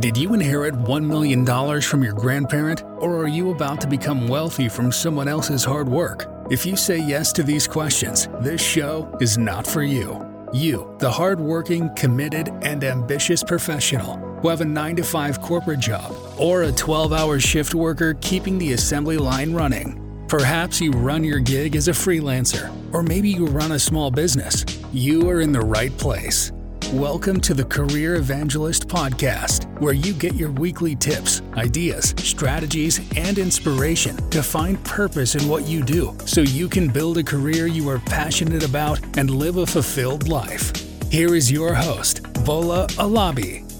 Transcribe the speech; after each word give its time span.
Did 0.00 0.16
you 0.16 0.32
inherit 0.32 0.74
$1 0.74 1.04
million 1.04 1.44
from 1.82 2.04
your 2.04 2.12
grandparent, 2.12 2.84
or 2.98 3.16
are 3.16 3.26
you 3.26 3.50
about 3.50 3.80
to 3.80 3.88
become 3.88 4.28
wealthy 4.28 4.68
from 4.68 4.92
someone 4.92 5.26
else's 5.26 5.64
hard 5.64 5.88
work? 5.88 6.46
If 6.52 6.64
you 6.64 6.76
say 6.76 6.98
yes 6.98 7.32
to 7.32 7.42
these 7.42 7.66
questions, 7.66 8.28
this 8.40 8.60
show 8.60 9.12
is 9.20 9.38
not 9.38 9.66
for 9.66 9.82
you. 9.82 10.24
You, 10.52 10.94
the 11.00 11.10
hardworking, 11.10 11.92
committed, 11.96 12.50
and 12.62 12.84
ambitious 12.84 13.42
professional 13.42 14.18
who 14.40 14.50
have 14.50 14.60
a 14.60 14.64
9 14.64 14.94
to 14.96 15.02
5 15.02 15.40
corporate 15.40 15.80
job 15.80 16.14
or 16.38 16.62
a 16.62 16.72
12 16.72 17.12
hour 17.12 17.40
shift 17.40 17.74
worker 17.74 18.14
keeping 18.20 18.56
the 18.56 18.74
assembly 18.74 19.18
line 19.18 19.52
running. 19.52 20.24
Perhaps 20.28 20.80
you 20.80 20.92
run 20.92 21.24
your 21.24 21.40
gig 21.40 21.74
as 21.74 21.88
a 21.88 21.92
freelancer, 21.92 22.72
or 22.94 23.02
maybe 23.02 23.30
you 23.30 23.46
run 23.46 23.72
a 23.72 23.78
small 23.80 24.12
business. 24.12 24.64
You 24.92 25.28
are 25.28 25.40
in 25.40 25.50
the 25.50 25.60
right 25.60 25.96
place. 25.98 26.52
Welcome 26.94 27.38
to 27.42 27.52
the 27.52 27.66
Career 27.66 28.14
Evangelist 28.14 28.88
Podcast, 28.88 29.66
where 29.78 29.92
you 29.92 30.14
get 30.14 30.34
your 30.36 30.50
weekly 30.52 30.96
tips, 30.96 31.42
ideas, 31.52 32.14
strategies, 32.16 32.98
and 33.14 33.36
inspiration 33.36 34.16
to 34.30 34.42
find 34.42 34.82
purpose 34.86 35.34
in 35.34 35.46
what 35.46 35.68
you 35.68 35.84
do 35.84 36.16
so 36.24 36.40
you 36.40 36.66
can 36.66 36.88
build 36.88 37.18
a 37.18 37.22
career 37.22 37.66
you 37.66 37.90
are 37.90 37.98
passionate 37.98 38.64
about 38.64 39.00
and 39.18 39.28
live 39.28 39.58
a 39.58 39.66
fulfilled 39.66 40.28
life. 40.28 40.72
Here 41.12 41.34
is 41.34 41.52
your 41.52 41.74
host, 41.74 42.22
Bola 42.46 42.86
Alabi. 42.92 43.70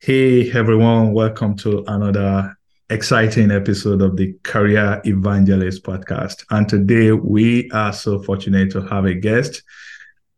Hey 0.00 0.50
everyone, 0.50 1.12
welcome 1.12 1.54
to 1.58 1.84
another 1.86 2.57
exciting 2.90 3.50
episode 3.50 4.00
of 4.00 4.16
the 4.16 4.32
Career 4.42 5.00
Evangelist 5.04 5.82
podcast. 5.82 6.44
And 6.50 6.66
today 6.66 7.12
we 7.12 7.70
are 7.70 7.92
so 7.92 8.22
fortunate 8.22 8.70
to 8.70 8.80
have 8.80 9.04
a 9.04 9.14
guest. 9.14 9.62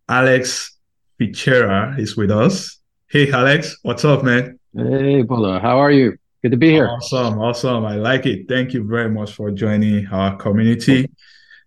Alex 0.08 0.76
Fichera 1.20 1.96
is 1.96 2.16
with 2.16 2.32
us. 2.32 2.78
Hey, 3.08 3.30
Alex, 3.30 3.78
what's 3.82 4.04
up, 4.04 4.24
man? 4.24 4.58
Hey, 4.76 5.22
Bola, 5.22 5.60
how 5.60 5.78
are 5.78 5.92
you? 5.92 6.16
Good 6.42 6.50
to 6.50 6.56
be 6.56 6.70
here. 6.70 6.88
Awesome, 6.88 7.38
awesome. 7.38 7.84
I 7.84 7.94
like 7.96 8.26
it. 8.26 8.48
Thank 8.48 8.72
you 8.72 8.82
very 8.82 9.10
much 9.10 9.32
for 9.32 9.52
joining 9.52 10.08
our 10.08 10.36
community. 10.36 11.08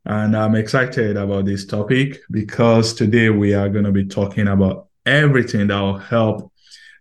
And 0.06 0.36
I'm 0.36 0.56
excited 0.56 1.16
about 1.16 1.46
this 1.46 1.66
topic 1.66 2.20
because 2.30 2.94
today 2.94 3.30
we 3.30 3.54
are 3.54 3.70
going 3.70 3.86
to 3.86 3.92
be 3.94 4.06
talking 4.06 4.50
about 4.50 4.88
everything 5.06 5.68
that 5.68 5.80
will 5.80 5.98
help 5.98 6.53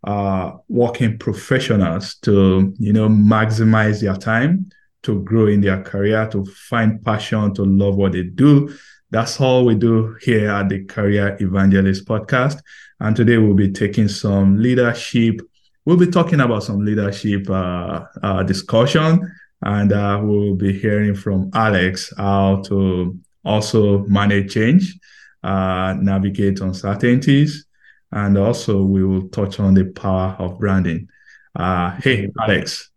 uh, 0.04 0.52
working 0.68 1.18
professionals 1.18 2.16
to 2.16 2.74
you 2.78 2.92
know 2.92 3.08
maximize 3.08 4.00
their 4.00 4.16
time 4.16 4.68
to 5.02 5.22
grow 5.22 5.46
in 5.46 5.60
their 5.60 5.82
career 5.82 6.28
to 6.28 6.44
find 6.44 7.04
passion 7.04 7.52
to 7.54 7.64
love 7.64 7.96
what 7.96 8.12
they 8.12 8.22
do. 8.22 8.72
That's 9.10 9.40
all 9.40 9.64
we 9.64 9.74
do 9.74 10.16
here 10.22 10.50
at 10.50 10.68
the 10.68 10.84
career 10.84 11.36
evangelist 11.40 12.06
podcast. 12.06 12.60
And 13.00 13.14
today 13.14 13.36
we'll 13.36 13.54
be 13.54 13.72
taking 13.72 14.08
some 14.08 14.58
leadership 14.58 15.40
we'll 15.84 15.96
be 15.96 16.06
talking 16.06 16.40
about 16.40 16.62
some 16.62 16.84
leadership 16.84 17.48
uh, 17.50 18.04
uh, 18.22 18.42
discussion. 18.42 19.32
And 19.62 19.92
uh, 19.92 20.20
we'll 20.22 20.56
be 20.56 20.76
hearing 20.76 21.14
from 21.14 21.50
alex 21.54 22.12
how 22.16 22.62
to 22.62 23.16
also 23.44 23.98
manage 24.06 24.54
change 24.54 24.98
uh, 25.44 25.94
navigate 26.00 26.60
uncertainties 26.60 27.66
and 28.12 28.36
also 28.38 28.82
we 28.82 29.04
will 29.04 29.28
touch 29.28 29.58
on 29.58 29.74
the 29.74 29.84
power 29.84 30.36
of 30.38 30.58
branding. 30.58 31.08
Uh, 31.56 31.90
hey, 32.02 32.30
Alex, 32.40 32.90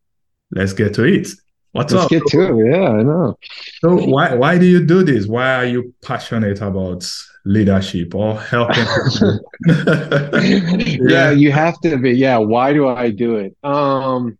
let's 0.51 0.73
get 0.73 0.93
to 0.95 1.03
it. 1.03 1.27
What's 1.71 1.91
let's 1.93 2.05
up? 2.05 2.11
Let's 2.11 2.23
get 2.23 2.31
to 2.31 2.59
it. 2.59 2.71
Yeah, 2.71 2.89
I 2.89 3.03
know. 3.03 3.37
So 3.81 3.95
why 4.05 4.33
why 4.35 4.57
do 4.57 4.65
you 4.65 4.85
do 4.85 5.03
this? 5.03 5.27
Why 5.27 5.55
are 5.55 5.65
you 5.65 5.93
passionate 6.03 6.61
about 6.61 7.05
leadership 7.43 8.15
or 8.15 8.39
helping 8.39 8.85
yeah. 9.67 10.95
yeah, 11.01 11.31
you 11.31 11.51
have 11.51 11.79
to 11.81 11.97
be. 11.97 12.11
Yeah, 12.11 12.37
why 12.37 12.73
do 12.73 12.87
I 12.87 13.09
do 13.09 13.35
it? 13.35 13.55
Um 13.63 14.37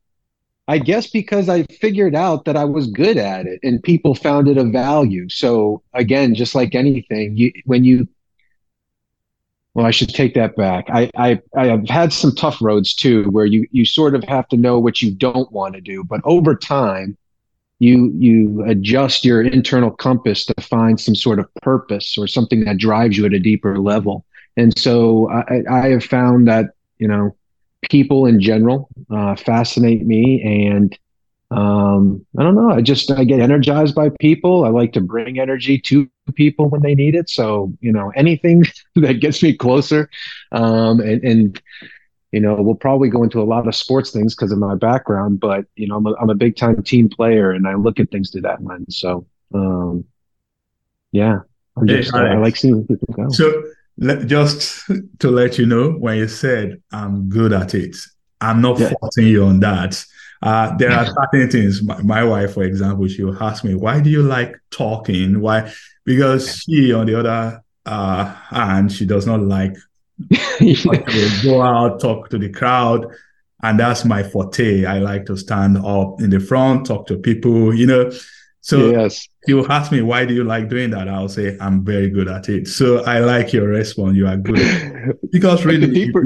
I 0.67 0.80
guess 0.80 1.08
because 1.08 1.48
I 1.48 1.64
figured 1.64 2.16
out 2.16 2.45
that 2.45 2.58
I 2.58 2.66
was 2.66 2.88
good 2.88 3.17
at 3.17 3.45
it 3.45 3.60
and 3.61 3.83
people 3.83 4.16
found 4.16 4.48
it 4.48 4.58
a 4.58 4.64
value. 4.64 5.30
So 5.30 5.83
again, 5.94 6.33
just 6.33 6.55
like 6.55 6.73
anything, 6.73 7.38
you 7.38 7.52
when 7.66 7.83
you 7.83 8.08
well, 9.75 9.86
I 9.86 9.91
should 9.91 10.09
take 10.09 10.33
that 10.36 10.55
back. 10.55 10.87
I, 10.89 11.11
I 11.17 11.41
I 11.55 11.67
have 11.67 11.87
had 11.89 12.13
some 12.13 12.33
tough 12.33 12.61
roads 12.61 12.93
too, 12.93 13.25
where 13.25 13.45
you 13.45 13.67
you 13.71 13.86
sort 13.86 14.15
of 14.15 14.23
have 14.23 14.47
to 14.47 14.58
know 14.58 14.80
what 14.80 15.02
you 15.02 15.11
don't 15.11 15.52
want 15.52 15.75
to 15.75 15.81
do, 15.81 16.02
but 16.03 16.21
over 16.23 16.55
time, 16.55 17.17
you 17.80 18.09
you 18.15 18.63
adjust 18.65 19.25
your 19.25 19.41
internal 19.41 19.91
compass 19.91 20.45
to 20.45 20.53
find 20.61 20.99
some 20.99 21.13
sort 21.13 21.39
of 21.39 21.53
purpose 21.55 22.17
or 22.17 22.25
something 22.25 22.63
that 22.63 22.77
drives 22.77 23.17
you 23.17 23.25
at 23.25 23.33
a 23.33 23.39
deeper 23.39 23.77
level. 23.77 24.25
And 24.55 24.77
so 24.80 25.30
I, 25.30 25.63
I 25.69 25.87
have 25.89 26.05
found 26.05 26.47
that 26.47 26.67
you 26.97 27.09
know 27.09 27.36
people 27.92 28.25
in 28.27 28.39
general 28.39 28.87
uh, 29.11 29.36
fascinate 29.36 30.05
me, 30.05 30.42
and 30.42 30.97
um, 31.55 32.26
I 32.38 32.43
don't 32.43 32.55
know. 32.55 32.70
I 32.70 32.82
just 32.82 33.10
I 33.11 33.23
get 33.23 33.39
energized 33.39 33.95
by 33.95 34.10
people. 34.20 34.66
I 34.66 34.70
like 34.70 34.92
to 34.93 35.02
bring 35.02 35.39
energy 35.39 35.80
to 35.80 36.10
people 36.33 36.67
when 36.67 36.82
they 36.82 36.95
need 36.95 37.16
it. 37.16 37.30
So 37.30 37.73
you 37.80 37.93
know, 37.93 38.11
anything 38.16 38.66
that 38.95 39.21
gets 39.21 39.42
me 39.42 39.54
closer, 39.54 40.10
um, 40.52 40.99
and, 40.99 41.23
and 41.23 41.61
you 42.33 42.42
know, 42.42 42.55
we'll 42.55 42.76
probably 42.76 43.08
go 43.08 43.23
into 43.23 43.42
a 43.42 43.43
lot 43.43 43.67
of 43.70 43.76
sports 43.76 44.11
things 44.11 44.36
because 44.36 44.52
of 44.52 44.58
my 44.58 44.76
background. 44.76 45.39
But 45.39 45.66
you 45.77 45.88
know, 45.88 45.95
I'm 45.95 46.08
a, 46.08 46.16
I'm 46.16 46.30
a 46.30 46.36
big 46.36 46.58
time 46.58 46.83
team 46.83 47.08
player, 47.08 47.52
and 47.52 47.66
I 47.67 47.76
look 47.76 48.02
at 48.02 48.11
things 48.11 48.32
through 48.32 48.42
that 48.42 48.61
lens. 48.61 48.98
So 48.98 49.26
um, 49.54 50.04
yeah, 51.14 51.39
I'm 51.77 51.87
just 51.87 52.14
hey, 52.14 52.20
I 52.20 52.37
like 52.37 52.58
seeing 52.58 52.86
people 52.86 53.14
go. 53.14 53.30
So 53.30 53.64
let, 53.98 54.27
just 54.27 54.83
to 55.20 55.32
let 55.32 55.58
you 55.58 55.66
know, 55.66 55.92
when 55.92 56.17
you 56.17 56.27
said 56.27 56.82
I'm 56.92 57.30
good 57.30 57.54
at 57.54 57.73
it, 57.73 57.95
I'm 58.42 58.61
not 58.61 58.77
yeah. 58.77 58.92
faulting 58.99 59.27
you 59.27 59.45
on 59.45 59.61
that 59.61 60.04
uh, 60.42 60.76
there 60.78 60.92
are 60.92 61.06
certain 61.06 61.50
things. 61.50 61.82
My, 61.82 62.02
my, 62.02 62.23
wife, 62.23 62.54
for 62.54 62.64
example, 62.64 63.08
she 63.08 63.23
will 63.23 63.42
ask 63.42 63.64
me, 63.64 63.76
"Why 63.76 64.00
do 64.00 64.10
you 64.10 64.22
like 64.22 64.56
talking? 64.72 65.42
Why?" 65.42 65.72
Because 66.04 66.58
she, 66.58 66.94
on 66.94 67.08
the 67.08 67.20
other 67.20 67.64
uh, 67.86 68.26
hand, 68.26 68.92
she 68.92 69.06
does 69.06 69.26
not 69.26 69.42
like 69.42 69.76
to 70.30 71.40
go 71.44 71.62
out, 71.62 72.00
talk 72.00 72.30
to 72.30 72.38
the 72.38 72.50
crowd, 72.50 73.08
and 73.64 73.80
that's 73.80 74.06
my 74.06 74.23
forte. 74.23 74.86
I 74.86 75.00
like 75.00 75.26
to 75.28 75.38
stand 75.38 75.78
up 75.78 76.22
in 76.22 76.30
the 76.30 76.40
front, 76.40 76.86
talk 76.86 77.08
to 77.08 77.17
people. 77.17 77.73
You 77.73 77.88
know, 77.88 78.12
so 78.62 78.92
yes. 78.92 79.28
You 79.48 79.66
ask 79.67 79.92
me, 79.92 80.02
why 80.02 80.26
do 80.26 80.33
you 80.33 80.44
like 80.44 80.70
doing 80.70 80.89
that? 80.92 81.08
I'll 81.08 81.30
say, 81.30 81.58
I'm 81.60 81.83
very 81.83 82.10
good 82.10 82.28
at 82.28 82.50
it. 82.50 82.67
So 82.67 83.04
I 83.06 83.20
like 83.20 83.54
your 83.54 83.67
response. 83.67 84.16
You 84.16 84.28
are 84.28 84.38
good. 84.38 85.17
because 85.32 85.66
really, 85.66 85.88
deeper, 85.88 86.22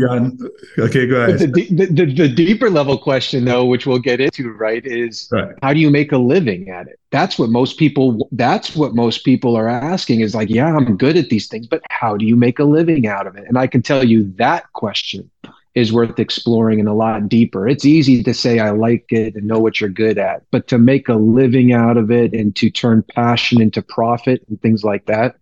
okay, 0.78 1.08
go 1.08 1.22
ahead. 1.22 1.40
The, 1.54 1.68
the, 1.70 1.86
the, 1.86 2.06
the, 2.06 2.30
deeper 2.30 2.70
level 2.70 2.98
question, 2.98 3.46
though, 3.46 3.66
which 3.66 3.86
we'll 3.86 4.00
get 4.00 4.22
into, 4.22 4.52
right, 4.52 4.86
is 4.86 5.28
right. 5.32 5.56
how 5.62 5.74
do 5.74 5.80
you 5.80 5.90
make 5.90 6.12
a 6.12 6.18
living 6.18 6.70
at 6.70 6.88
it? 6.88 7.00
That's 7.12 7.40
what 7.40 7.50
most 7.50 7.78
people, 7.78 8.30
that's 8.32 8.76
what 8.76 8.96
most 8.96 9.26
people 9.26 9.56
are 9.56 9.68
asking 9.68 10.22
is 10.22 10.36
like, 10.36 10.50
yeah, 10.50 10.76
I'm 10.76 10.96
good 10.98 11.18
at 11.18 11.30
these 11.30 11.48
things, 11.48 11.68
but 11.68 11.82
how 11.90 12.18
do 12.18 12.26
you 12.26 12.36
make 12.36 12.60
a 12.60 12.64
living 12.64 13.08
out 13.08 13.28
of 13.28 13.36
it? 13.36 13.46
And 13.48 13.58
I 13.58 13.68
can 13.68 13.82
tell 13.82 14.04
you 14.04 14.32
that 14.38 14.72
question 14.74 15.30
is 15.76 15.94
worth 15.94 16.20
exploring 16.20 16.80
and 16.80 16.90
a 16.90 16.94
lot 16.94 17.30
deeper. 17.30 17.68
It's 17.68 17.86
easy 17.86 18.24
to 18.24 18.34
say 18.34 18.60
I 18.60 18.72
like 18.72 19.06
it 19.10 19.36
and 19.36 19.46
know 19.46 19.60
what 19.60 19.80
you're 19.80 19.90
good 19.90 20.18
at, 20.18 20.44
but 20.52 20.68
to 20.70 20.78
make 20.78 21.08
a 21.08 21.14
living 21.14 21.74
out 21.74 21.98
of 21.98 22.12
it 22.12 22.34
and 22.34 22.56
to 22.58 22.70
turn 22.70 23.04
passion 23.04 23.62
into 23.62 23.82
profit 23.82 24.44
and 24.50 24.60
things 24.62 24.84
like 24.84 25.06
that, 25.06 25.38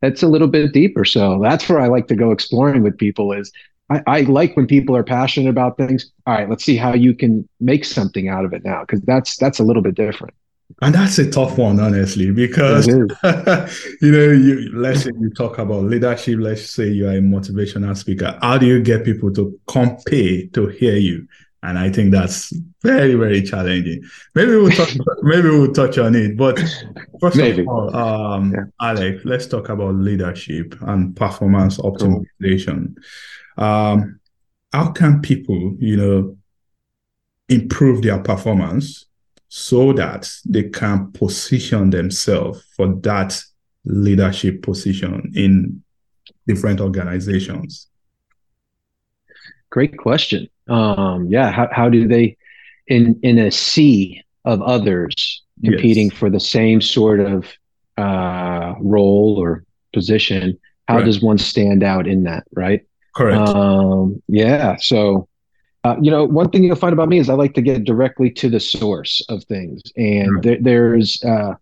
that's 0.00 0.22
a 0.22 0.28
little 0.28 0.48
bit 0.48 0.72
deeper. 0.72 1.04
So 1.04 1.40
that's 1.42 1.68
where 1.68 1.80
I 1.80 1.88
like 1.88 2.06
to 2.08 2.14
go 2.14 2.30
exploring 2.30 2.82
with 2.82 2.96
people 2.98 3.32
is 3.32 3.50
I, 3.90 4.02
I 4.06 4.20
like 4.22 4.56
when 4.56 4.66
people 4.66 4.96
are 4.96 5.04
passionate 5.04 5.50
about 5.50 5.76
things. 5.76 6.10
All 6.26 6.34
right, 6.34 6.48
let's 6.48 6.64
see 6.64 6.76
how 6.76 6.94
you 6.94 7.14
can 7.14 7.48
make 7.60 7.84
something 7.84 8.28
out 8.28 8.44
of 8.44 8.52
it 8.52 8.64
now. 8.64 8.84
Cause 8.84 9.00
that's 9.02 9.36
that's 9.36 9.58
a 9.58 9.64
little 9.64 9.82
bit 9.82 9.94
different. 9.94 10.34
And 10.82 10.94
that's 10.94 11.18
a 11.18 11.30
tough 11.30 11.56
one, 11.56 11.78
honestly, 11.78 12.30
because 12.30 12.86
you 12.88 13.06
know, 14.12 14.30
you 14.32 14.70
let's 14.74 15.04
say 15.04 15.10
you 15.18 15.30
talk 15.30 15.58
about 15.58 15.84
leadership. 15.84 16.38
Let's 16.40 16.70
say 16.70 16.88
you 16.88 17.06
are 17.08 17.12
a 17.12 17.20
motivational 17.20 17.96
speaker. 17.96 18.38
How 18.42 18.58
do 18.58 18.66
you 18.66 18.82
get 18.82 19.04
people 19.04 19.32
to 19.34 19.58
come 19.68 19.96
pay 20.06 20.46
to 20.48 20.66
hear 20.68 20.96
you? 20.96 21.28
And 21.62 21.78
I 21.78 21.90
think 21.90 22.12
that's 22.12 22.52
very, 22.82 23.14
very 23.14 23.42
challenging. 23.42 24.02
Maybe 24.34 24.50
we'll 24.50 24.70
talk. 24.70 24.90
maybe 25.22 25.48
we'll 25.48 25.72
touch 25.72 25.96
on 25.96 26.14
it. 26.14 26.36
But 26.36 26.58
first 27.20 27.36
maybe. 27.36 27.62
of 27.62 27.68
all, 27.68 27.96
um, 27.96 28.52
yeah. 28.52 28.64
Alex, 28.80 29.22
let's 29.24 29.46
talk 29.46 29.70
about 29.70 29.94
leadership 29.94 30.76
and 30.82 31.16
performance 31.16 31.78
optimization. 31.78 32.96
Um, 33.56 34.20
how 34.72 34.90
can 34.90 35.22
people, 35.22 35.76
you 35.78 35.96
know, 35.96 36.36
improve 37.48 38.02
their 38.02 38.18
performance 38.18 39.06
so 39.56 39.92
that 39.92 40.28
they 40.44 40.64
can 40.64 41.12
position 41.12 41.88
themselves 41.90 42.60
for 42.76 42.92
that 42.96 43.40
leadership 43.84 44.62
position 44.62 45.30
in 45.36 45.80
different 46.48 46.80
organizations? 46.80 47.86
Great 49.70 49.96
question. 49.96 50.48
Um, 50.68 51.28
yeah, 51.30 51.52
how, 51.52 51.68
how 51.70 51.88
do 51.88 52.08
they, 52.08 52.36
in 52.88 53.20
in 53.22 53.38
a 53.38 53.52
sea 53.52 54.24
of 54.44 54.60
others 54.60 55.44
competing 55.62 56.08
yes. 56.08 56.18
for 56.18 56.30
the 56.30 56.40
same 56.40 56.80
sort 56.80 57.20
of 57.20 57.46
uh, 57.96 58.74
role 58.80 59.36
or 59.38 59.64
position, 59.92 60.58
How 60.88 60.96
right. 60.96 61.04
does 61.04 61.22
one 61.22 61.38
stand 61.38 61.84
out 61.84 62.08
in 62.08 62.24
that, 62.24 62.42
right? 62.52 62.84
Correct. 63.14 63.48
Um, 63.50 64.20
yeah. 64.26 64.74
So, 64.80 65.28
uh, 65.84 65.96
you 66.00 66.10
know, 66.10 66.24
one 66.24 66.50
thing 66.50 66.64
you'll 66.64 66.76
find 66.76 66.94
about 66.94 67.08
me 67.08 67.18
is 67.18 67.28
I 67.28 67.34
like 67.34 67.54
to 67.54 67.62
get 67.62 67.84
directly 67.84 68.30
to 68.30 68.48
the 68.48 68.60
source 68.60 69.24
of 69.28 69.44
things. 69.44 69.82
And 69.96 70.42
there, 70.42 70.58
there's, 70.60 71.22
uh, 71.22 71.54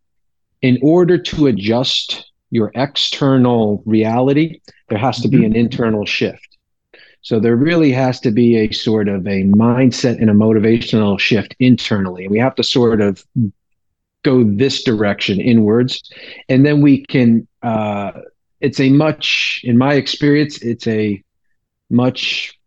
in 0.63 0.79
order 0.81 1.19
to 1.19 1.49
adjust 1.49 2.31
your 2.51 2.71
external 2.75 3.83
reality, 3.85 4.61
there 4.89 4.99
has 4.99 5.21
to 5.23 5.29
be 5.29 5.39
mm-hmm. 5.39 5.47
an 5.47 5.57
internal 5.57 6.07
shift. 6.07 6.57
So 7.23 7.41
there 7.41 7.57
really 7.57 7.93
has 7.93 8.21
to 8.21 8.31
be 8.31 8.57
a 8.59 8.71
sort 8.73 9.09
of 9.09 9.27
a 9.27 9.45
mindset 9.45 10.21
and 10.21 10.31
a 10.31 10.35
motivational 10.35 11.19
shift 11.19 11.55
internally. 11.59 12.29
We 12.29 12.39
have 12.39 12.55
to 12.57 12.63
sort 12.63 13.01
of 13.01 13.25
go 14.23 14.45
this 14.45 14.83
direction 14.85 15.41
inwards. 15.41 16.11
And 16.49 16.65
then 16.65 16.81
we 16.81 17.05
can, 17.05 17.47
uh, 17.63 18.13
it's 18.61 18.79
a 18.79 18.91
much, 18.91 19.61
in 19.65 19.79
my 19.79 19.95
experience, 19.95 20.63
it's 20.63 20.87
a 20.87 21.23
much 21.91 22.59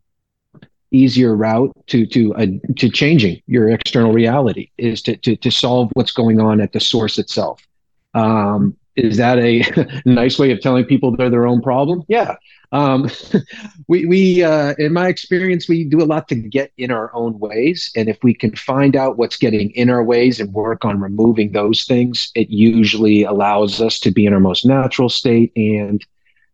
easier 0.95 1.35
route 1.35 1.71
to 1.87 2.05
to 2.07 2.33
uh, 2.35 2.47
to 2.77 2.89
changing 2.89 3.41
your 3.47 3.69
external 3.69 4.13
reality 4.13 4.69
is 4.77 5.01
to, 5.03 5.17
to 5.17 5.35
to 5.35 5.51
solve 5.51 5.89
what's 5.93 6.11
going 6.11 6.39
on 6.39 6.61
at 6.61 6.71
the 6.71 6.79
source 6.79 7.17
itself. 7.17 7.65
Um, 8.13 8.77
is 8.95 9.17
that 9.17 9.37
a 9.39 9.61
nice 10.05 10.39
way 10.39 10.51
of 10.51 10.61
telling 10.61 10.85
people 10.85 11.15
they're 11.15 11.29
their 11.29 11.47
own 11.47 11.61
problem? 11.61 12.03
Yeah. 12.07 12.35
Um, 12.71 13.09
we, 13.87 14.05
we 14.05 14.43
uh, 14.43 14.73
in 14.77 14.93
my 14.93 15.07
experience, 15.07 15.67
we 15.67 15.83
do 15.83 16.01
a 16.01 16.05
lot 16.05 16.27
to 16.29 16.35
get 16.35 16.71
in 16.77 16.91
our 16.91 17.13
own 17.13 17.39
ways. 17.39 17.91
And 17.95 18.09
if 18.09 18.17
we 18.23 18.33
can 18.33 18.55
find 18.55 18.95
out 18.95 19.17
what's 19.17 19.37
getting 19.37 19.71
in 19.71 19.89
our 19.89 20.03
ways 20.03 20.39
and 20.39 20.53
work 20.53 20.85
on 20.85 20.99
removing 20.99 21.51
those 21.51 21.83
things, 21.83 22.31
it 22.35 22.49
usually 22.49 23.23
allows 23.23 23.81
us 23.81 23.99
to 23.99 24.11
be 24.11 24.25
in 24.25 24.33
our 24.33 24.39
most 24.39 24.65
natural 24.65 25.09
state 25.09 25.51
and, 25.55 26.03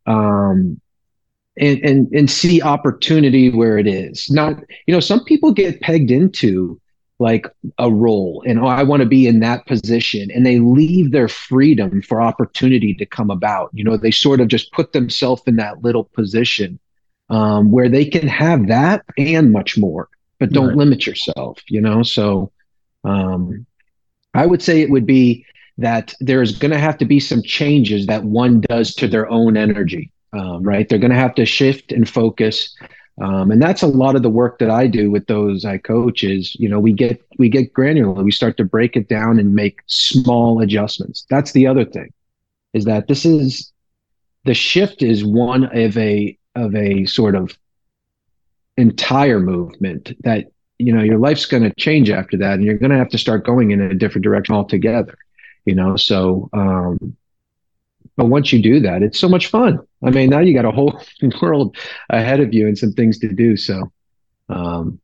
um, 0.07 0.81
and, 1.57 1.79
and, 1.83 2.11
and 2.13 2.29
see 2.29 2.61
opportunity 2.61 3.49
where 3.49 3.77
it 3.77 3.87
is. 3.87 4.29
Not, 4.29 4.59
you 4.87 4.93
know, 4.93 4.99
some 4.99 5.23
people 5.25 5.51
get 5.51 5.81
pegged 5.81 6.11
into 6.11 6.79
like 7.19 7.45
a 7.77 7.91
role 7.91 8.43
and 8.47 8.59
oh, 8.59 8.65
I 8.65 8.81
want 8.81 9.01
to 9.01 9.07
be 9.07 9.27
in 9.27 9.41
that 9.41 9.67
position 9.67 10.31
and 10.31 10.43
they 10.43 10.57
leave 10.59 11.11
their 11.11 11.27
freedom 11.27 12.01
for 12.01 12.19
opportunity 12.19 12.95
to 12.95 13.05
come 13.05 13.29
about. 13.29 13.69
You 13.73 13.83
know, 13.83 13.95
they 13.95 14.09
sort 14.09 14.41
of 14.41 14.47
just 14.47 14.71
put 14.71 14.93
themselves 14.93 15.43
in 15.45 15.57
that 15.57 15.83
little 15.83 16.05
position 16.05 16.79
um, 17.29 17.71
where 17.71 17.89
they 17.89 18.05
can 18.05 18.27
have 18.27 18.67
that 18.67 19.05
and 19.17 19.51
much 19.51 19.77
more, 19.77 20.09
but 20.39 20.51
don't 20.51 20.69
right. 20.69 20.77
limit 20.77 21.05
yourself, 21.05 21.59
you 21.69 21.79
know? 21.79 22.01
So 22.01 22.51
um, 23.03 23.65
I 24.33 24.45
would 24.47 24.61
say 24.61 24.81
it 24.81 24.89
would 24.89 25.05
be 25.05 25.45
that 25.77 26.13
there's 26.19 26.57
going 26.57 26.71
to 26.71 26.79
have 26.79 26.97
to 26.97 27.05
be 27.05 27.19
some 27.19 27.43
changes 27.43 28.07
that 28.07 28.23
one 28.23 28.61
does 28.61 28.93
to 28.95 29.07
their 29.07 29.29
own 29.29 29.57
energy, 29.57 30.11
um, 30.33 30.63
right? 30.63 30.87
They're 30.87 30.99
going 30.99 31.11
to 31.11 31.17
have 31.17 31.35
to 31.35 31.45
shift 31.45 31.91
and 31.91 32.07
focus 32.07 32.75
um, 33.19 33.51
and 33.51 33.61
that's 33.61 33.83
a 33.83 33.87
lot 33.87 34.15
of 34.15 34.23
the 34.23 34.29
work 34.29 34.57
that 34.59 34.71
I 34.71 34.87
do 34.87 35.11
with 35.11 35.27
those 35.27 35.63
I 35.65 35.77
coach 35.77 36.23
is, 36.23 36.55
you 36.55 36.69
know, 36.69 36.79
we 36.79 36.91
get 36.91 37.21
we 37.37 37.49
get 37.49 37.73
granular. 37.73 38.23
We 38.23 38.31
start 38.31 38.57
to 38.57 38.63
break 38.65 38.95
it 38.95 39.09
down 39.09 39.37
and 39.37 39.53
make 39.53 39.81
small 39.85 40.61
adjustments. 40.61 41.25
That's 41.29 41.51
the 41.51 41.67
other 41.67 41.85
thing, 41.85 42.11
is 42.73 42.85
that 42.85 43.07
this 43.07 43.25
is 43.25 43.71
the 44.45 44.55
shift 44.55 45.03
is 45.03 45.23
one 45.23 45.65
of 45.65 45.97
a 45.97 46.37
of 46.55 46.73
a 46.75 47.05
sort 47.05 47.35
of 47.35 47.55
entire 48.77 49.39
movement 49.39 50.13
that 50.23 50.47
you 50.79 50.91
know 50.91 51.03
your 51.03 51.19
life's 51.19 51.45
going 51.45 51.63
to 51.63 51.73
change 51.75 52.09
after 52.09 52.37
that, 52.37 52.53
and 52.53 52.63
you're 52.63 52.77
going 52.77 52.91
to 52.91 52.97
have 52.97 53.09
to 53.09 53.19
start 53.19 53.45
going 53.45 53.69
in 53.71 53.81
a 53.81 53.93
different 53.93 54.23
direction 54.23 54.55
altogether. 54.55 55.15
You 55.65 55.75
know, 55.75 55.95
so 55.95 56.49
um, 56.53 57.15
but 58.17 58.25
once 58.25 58.51
you 58.51 58.61
do 58.61 58.79
that, 58.81 59.03
it's 59.03 59.19
so 59.19 59.29
much 59.29 59.47
fun. 59.47 59.79
I 60.03 60.09
mean, 60.09 60.29
now 60.29 60.39
you 60.39 60.53
got 60.53 60.65
a 60.65 60.71
whole 60.71 61.01
world 61.41 61.75
ahead 62.09 62.39
of 62.39 62.53
you 62.53 62.67
and 62.67 62.77
some 62.77 62.91
things 62.91 63.19
to 63.19 63.29
do. 63.29 63.55
So, 63.55 63.91
um, 64.49 64.99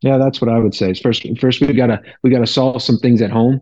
yeah, 0.00 0.16
that's 0.16 0.40
what 0.40 0.48
I 0.48 0.58
would 0.58 0.74
say. 0.74 0.94
First, 0.94 1.26
first 1.38 1.60
we 1.60 1.72
gotta 1.72 2.02
we 2.22 2.30
gotta 2.30 2.46
solve 2.46 2.82
some 2.82 2.98
things 2.98 3.20
at 3.20 3.30
home, 3.30 3.60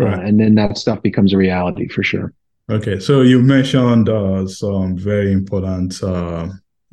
uh, 0.00 0.04
right. 0.04 0.18
uh, 0.18 0.22
and 0.22 0.38
then 0.38 0.54
that 0.56 0.76
stuff 0.76 1.02
becomes 1.02 1.32
a 1.32 1.36
reality 1.36 1.88
for 1.88 2.02
sure. 2.02 2.32
Okay, 2.70 3.00
so 3.00 3.22
you 3.22 3.40
mentioned 3.40 4.10
uh, 4.10 4.46
some 4.46 4.96
very 4.98 5.32
important 5.32 6.02
uh, 6.02 6.48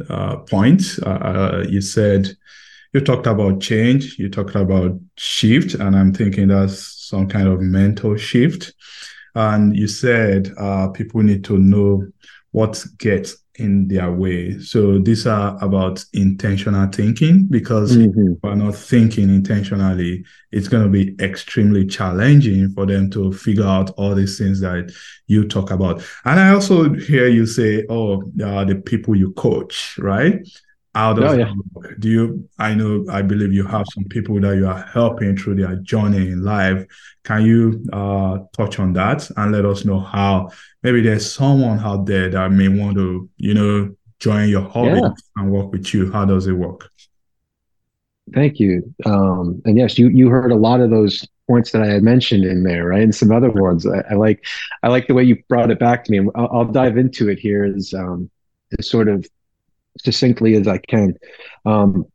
uh 0.10 0.38
points. 0.38 1.00
Uh, 1.00 1.66
you 1.70 1.82
said 1.82 2.30
you 2.94 3.02
talked 3.02 3.28
about 3.28 3.60
change, 3.60 4.18
you 4.18 4.30
talked 4.30 4.56
about 4.56 4.98
shift, 5.18 5.74
and 5.74 5.98
I'm 5.98 6.14
thinking 6.14 6.48
that's 6.48 7.10
some 7.10 7.28
kind 7.28 7.50
of 7.50 7.60
mental 7.60 8.16
shift. 8.16 8.74
And 9.36 9.76
you 9.76 9.88
said 9.88 10.52
uh, 10.58 10.90
people 10.90 11.22
need 11.22 11.44
to 11.46 11.58
know 11.58 12.08
what 12.52 12.84
gets 12.98 13.38
in 13.58 13.88
their 13.88 14.12
way. 14.12 14.60
So 14.60 15.00
these 15.00 15.28
are 15.28 15.58
about 15.64 16.04
intentional 16.14 16.90
thinking 16.92 17.48
because 17.50 17.96
mm-hmm. 17.96 18.34
if 18.34 18.38
we're 18.44 18.56
not 18.56 18.76
thinking 18.76 19.30
intentionally, 19.30 20.26
it's 20.52 20.68
going 20.68 20.84
to 20.84 20.90
be 20.90 21.16
extremely 21.24 21.86
challenging 21.86 22.70
for 22.72 22.86
them 22.86 23.10
to 23.12 23.32
figure 23.32 23.66
out 23.66 23.92
all 23.92 24.16
these 24.16 24.38
things 24.38 24.60
that 24.62 24.92
you 25.28 25.48
talk 25.48 25.72
about. 25.72 26.04
And 26.26 26.40
I 26.40 26.50
also 26.50 26.94
hear 26.94 27.28
you 27.28 27.46
say, 27.46 27.86
oh, 27.90 28.24
uh, 28.44 28.66
the 28.66 28.82
people 28.84 29.16
you 29.16 29.32
coach, 29.34 29.98
right? 30.00 30.46
How 30.96 31.12
does 31.12 31.34
oh, 31.34 31.38
yeah. 31.38 31.54
do 32.00 32.10
you 32.10 32.50
i 32.58 32.74
know 32.74 33.06
i 33.12 33.22
believe 33.22 33.52
you 33.52 33.68
have 33.68 33.86
some 33.94 34.06
people 34.06 34.40
that 34.40 34.56
you 34.56 34.66
are 34.66 34.82
helping 34.82 35.36
through 35.36 35.56
their 35.56 35.76
journey 35.78 36.32
in 36.32 36.44
life. 36.44 36.86
Can 37.24 37.44
you 37.46 37.84
uh, 37.92 38.40
touch 38.56 38.80
on 38.80 38.94
that 38.94 39.30
and 39.36 39.52
let 39.52 39.66
us 39.66 39.84
know 39.84 40.00
how 40.00 40.52
maybe 40.84 41.02
there's 41.02 41.30
someone 41.32 41.80
out 41.80 42.06
there 42.06 42.30
that 42.30 42.52
may 42.52 42.70
want 42.70 42.96
to 42.96 43.30
you 43.38 43.54
know 43.54 43.96
join 44.20 44.48
your 44.48 44.62
hobby 44.70 45.00
yeah. 45.02 45.10
and 45.36 45.52
work 45.52 45.72
with 45.72 45.94
you? 45.94 46.12
How 46.12 46.24
does 46.26 46.48
it 46.48 46.54
work? 46.54 46.90
Thank 48.34 48.60
you. 48.60 48.94
Um, 49.06 49.62
and 49.66 49.78
yes 49.78 49.98
you 49.98 50.08
you 50.10 50.30
heard 50.30 50.52
a 50.52 50.56
lot 50.56 50.80
of 50.80 50.90
those 50.90 51.28
points 51.48 51.72
that 51.72 51.84
i 51.84 51.86
had 51.86 52.02
mentioned 52.02 52.44
in 52.44 52.64
there 52.64 52.86
right? 52.86 53.04
And 53.04 53.14
some 53.14 53.32
other 53.32 53.52
ones. 53.52 53.86
I, 53.86 54.00
I 54.12 54.14
like 54.14 54.46
i 54.84 54.88
like 54.88 55.08
the 55.08 55.14
way 55.14 55.24
you 55.24 55.44
brought 55.50 55.72
it 55.72 55.80
back 55.80 56.06
to 56.06 56.12
me. 56.12 56.30
I'll, 56.36 56.50
I'll 56.52 56.66
dive 56.66 56.98
into 56.98 57.28
it 57.30 57.40
here 57.40 57.66
is 57.66 57.94
um, 57.94 58.30
is 58.72 58.90
sort 58.90 59.10
of 59.10 59.28
succinctly 59.98 60.56
as 60.56 60.68
I 60.68 60.78
can. 60.78 61.16
Um, 61.66 62.06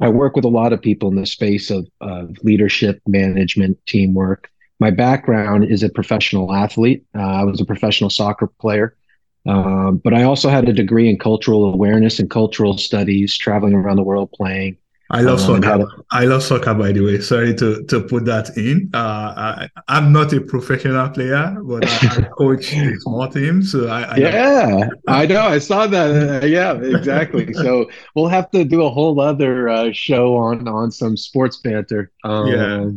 I 0.00 0.08
work 0.08 0.36
with 0.36 0.44
a 0.44 0.48
lot 0.48 0.72
of 0.72 0.82
people 0.82 1.08
in 1.08 1.16
the 1.16 1.26
space 1.26 1.70
of, 1.70 1.88
of 2.00 2.36
leadership, 2.42 3.00
management, 3.06 3.78
teamwork. 3.86 4.50
My 4.78 4.90
background 4.90 5.64
is 5.64 5.82
a 5.82 5.88
professional 5.88 6.52
athlete. 6.52 7.04
Uh, 7.14 7.22
I 7.22 7.44
was 7.44 7.60
a 7.60 7.64
professional 7.64 8.10
soccer 8.10 8.46
player, 8.46 8.94
um, 9.46 9.96
but 10.04 10.12
I 10.12 10.24
also 10.24 10.50
had 10.50 10.68
a 10.68 10.72
degree 10.72 11.08
in 11.08 11.18
cultural 11.18 11.72
awareness 11.72 12.18
and 12.18 12.28
cultural 12.28 12.76
studies, 12.76 13.36
traveling 13.36 13.74
around 13.74 13.96
the 13.96 14.02
world 14.02 14.32
playing. 14.32 14.76
I 15.10 15.20
love 15.20 15.40
um, 15.48 15.62
soccer. 15.62 15.86
I 16.10 16.24
love 16.24 16.42
soccer, 16.42 16.74
by 16.74 16.92
the 16.92 17.00
way. 17.00 17.20
Sorry 17.20 17.54
to, 17.54 17.84
to 17.84 18.00
put 18.00 18.24
that 18.24 18.56
in. 18.56 18.90
Uh, 18.92 19.68
I, 19.88 19.98
am 19.98 20.12
not 20.12 20.32
a 20.32 20.40
professional 20.40 21.08
player, 21.10 21.56
but 21.62 21.86
I, 21.86 22.22
I 22.22 22.22
coach 22.38 22.72
a 22.72 22.96
small 23.00 23.28
team. 23.28 23.62
So 23.62 23.86
I, 23.86 24.02
I 24.02 24.16
yeah, 24.16 24.88
I 25.06 25.26
know. 25.26 25.42
I 25.42 25.58
saw 25.58 25.86
that. 25.86 26.42
Uh, 26.42 26.46
yeah, 26.46 26.74
exactly. 26.74 27.52
so 27.54 27.88
we'll 28.14 28.28
have 28.28 28.50
to 28.50 28.64
do 28.64 28.82
a 28.82 28.90
whole 28.90 29.20
other 29.20 29.68
uh, 29.68 29.92
show 29.92 30.36
on 30.36 30.66
on 30.66 30.90
some 30.90 31.16
sports 31.16 31.58
banter. 31.58 32.10
Um, 32.24 32.46
yeah. 32.48 32.90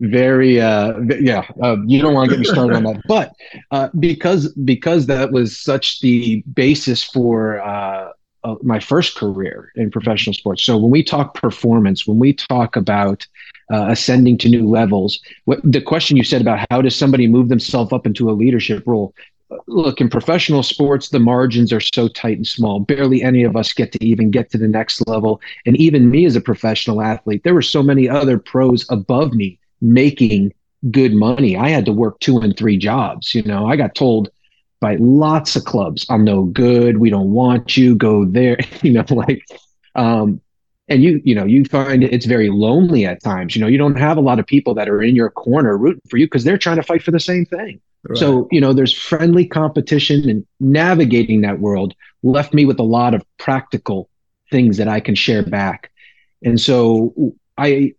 Very, 0.00 0.60
uh, 0.60 0.98
yeah. 1.20 1.46
Uh, 1.62 1.76
you 1.86 2.02
don't 2.02 2.14
want 2.14 2.28
to 2.28 2.36
get 2.36 2.40
me 2.40 2.46
started 2.46 2.74
on 2.74 2.82
that, 2.82 3.00
but 3.06 3.32
uh, 3.70 3.88
because 4.00 4.52
because 4.64 5.06
that 5.06 5.30
was 5.30 5.56
such 5.56 6.00
the 6.00 6.42
basis 6.54 7.04
for 7.04 7.60
uh, 8.44 8.56
my 8.62 8.80
first 8.80 9.16
career 9.16 9.72
in 9.76 9.90
professional 9.90 10.34
sports. 10.34 10.62
So 10.64 10.76
when 10.76 10.90
we 10.90 11.02
talk 11.02 11.34
performance, 11.34 12.06
when 12.06 12.18
we 12.18 12.32
talk 12.32 12.76
about 12.76 13.26
uh, 13.72 13.86
ascending 13.88 14.38
to 14.38 14.48
new 14.48 14.68
levels, 14.68 15.20
what, 15.44 15.60
the 15.62 15.80
question 15.80 16.16
you 16.16 16.24
said 16.24 16.40
about 16.40 16.66
how 16.70 16.82
does 16.82 16.96
somebody 16.96 17.26
move 17.26 17.48
themselves 17.48 17.92
up 17.92 18.06
into 18.06 18.30
a 18.30 18.32
leadership 18.32 18.82
role? 18.86 19.14
Look, 19.66 20.00
in 20.00 20.08
professional 20.08 20.62
sports, 20.62 21.10
the 21.10 21.18
margins 21.18 21.72
are 21.72 21.80
so 21.80 22.08
tight 22.08 22.38
and 22.38 22.46
small. 22.46 22.80
Barely 22.80 23.22
any 23.22 23.42
of 23.44 23.54
us 23.54 23.72
get 23.72 23.92
to 23.92 24.04
even 24.04 24.30
get 24.30 24.50
to 24.50 24.58
the 24.58 24.68
next 24.68 25.06
level. 25.06 25.40
And 25.66 25.76
even 25.76 26.10
me 26.10 26.24
as 26.24 26.36
a 26.36 26.40
professional 26.40 27.02
athlete, 27.02 27.44
there 27.44 27.54
were 27.54 27.62
so 27.62 27.82
many 27.82 28.08
other 28.08 28.38
pros 28.38 28.86
above 28.88 29.34
me 29.34 29.58
making 29.82 30.54
good 30.90 31.12
money. 31.12 31.56
I 31.56 31.68
had 31.68 31.84
to 31.84 31.92
work 31.92 32.18
two 32.20 32.38
and 32.38 32.56
three 32.56 32.78
jobs. 32.78 33.34
You 33.34 33.42
know, 33.42 33.66
I 33.66 33.76
got 33.76 33.94
told 33.94 34.30
by 34.82 34.96
lots 34.96 35.54
of 35.54 35.64
clubs. 35.64 36.04
I'm 36.10 36.24
no 36.24 36.42
good. 36.42 36.98
We 36.98 37.08
don't 37.08 37.30
want 37.30 37.76
you. 37.76 37.94
Go 37.94 38.26
there. 38.26 38.58
you 38.82 38.92
know, 38.92 39.04
like, 39.08 39.46
um, 39.94 40.42
and 40.88 41.02
you, 41.02 41.22
you 41.24 41.34
know, 41.34 41.44
you 41.44 41.64
find 41.64 42.02
it's 42.02 42.26
very 42.26 42.50
lonely 42.50 43.06
at 43.06 43.22
times. 43.22 43.54
You 43.54 43.62
know, 43.62 43.68
you 43.68 43.78
don't 43.78 43.96
have 43.96 44.18
a 44.18 44.20
lot 44.20 44.40
of 44.40 44.46
people 44.46 44.74
that 44.74 44.88
are 44.88 45.00
in 45.00 45.14
your 45.14 45.30
corner 45.30 45.78
rooting 45.78 46.02
for 46.10 46.18
you 46.18 46.26
because 46.26 46.44
they're 46.44 46.58
trying 46.58 46.76
to 46.76 46.82
fight 46.82 47.02
for 47.02 47.12
the 47.12 47.20
same 47.20 47.46
thing. 47.46 47.80
Right. 48.02 48.18
So, 48.18 48.48
you 48.50 48.60
know, 48.60 48.72
there's 48.72 48.92
friendly 48.92 49.46
competition 49.46 50.28
and 50.28 50.44
navigating 50.58 51.42
that 51.42 51.60
world 51.60 51.94
left 52.24 52.52
me 52.52 52.64
with 52.66 52.80
a 52.80 52.84
lot 52.84 53.14
of 53.14 53.24
practical 53.38 54.10
things 54.50 54.76
that 54.78 54.88
I 54.88 54.98
can 54.98 55.14
share 55.14 55.44
back. 55.44 55.92
And 56.42 56.60
so 56.60 57.14
I, 57.56 57.94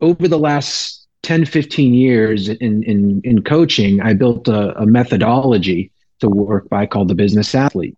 over 0.00 0.28
the 0.28 0.38
last 0.38 1.08
10, 1.24 1.44
15 1.44 1.92
years 1.92 2.48
in, 2.48 2.84
in, 2.84 3.20
in 3.24 3.42
coaching, 3.42 4.00
I 4.00 4.14
built 4.14 4.46
a, 4.46 4.80
a 4.80 4.86
methodology 4.86 5.90
to 6.20 6.28
work 6.28 6.68
by 6.68 6.86
called 6.86 7.08
the 7.08 7.14
business 7.14 7.54
athlete. 7.54 7.96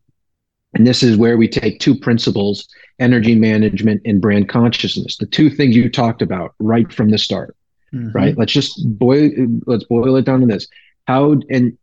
And 0.75 0.87
this 0.87 1.03
is 1.03 1.17
where 1.17 1.37
we 1.37 1.49
take 1.49 1.81
two 1.81 1.99
principles 1.99 2.69
energy 2.99 3.35
management 3.35 4.03
and 4.05 4.21
brand 4.21 4.49
consciousness, 4.49 5.17
the 5.17 5.27
two 5.27 5.49
things 5.49 5.75
you 5.75 5.91
talked 5.91 6.23
about 6.23 6.55
right 6.59 6.93
from 6.93 7.09
the 7.11 7.19
start. 7.19 7.57
Mm-hmm. 7.95 8.12
Right. 8.12 8.39
Let's 8.39 8.53
just 8.53 8.79
boil 8.99 9.31
let's 9.67 9.85
boil 9.85 10.17
it 10.17 10.25
down 10.25 10.41
to 10.41 10.47
this. 10.47 10.69
How 11.09 11.41
and 11.50 11.77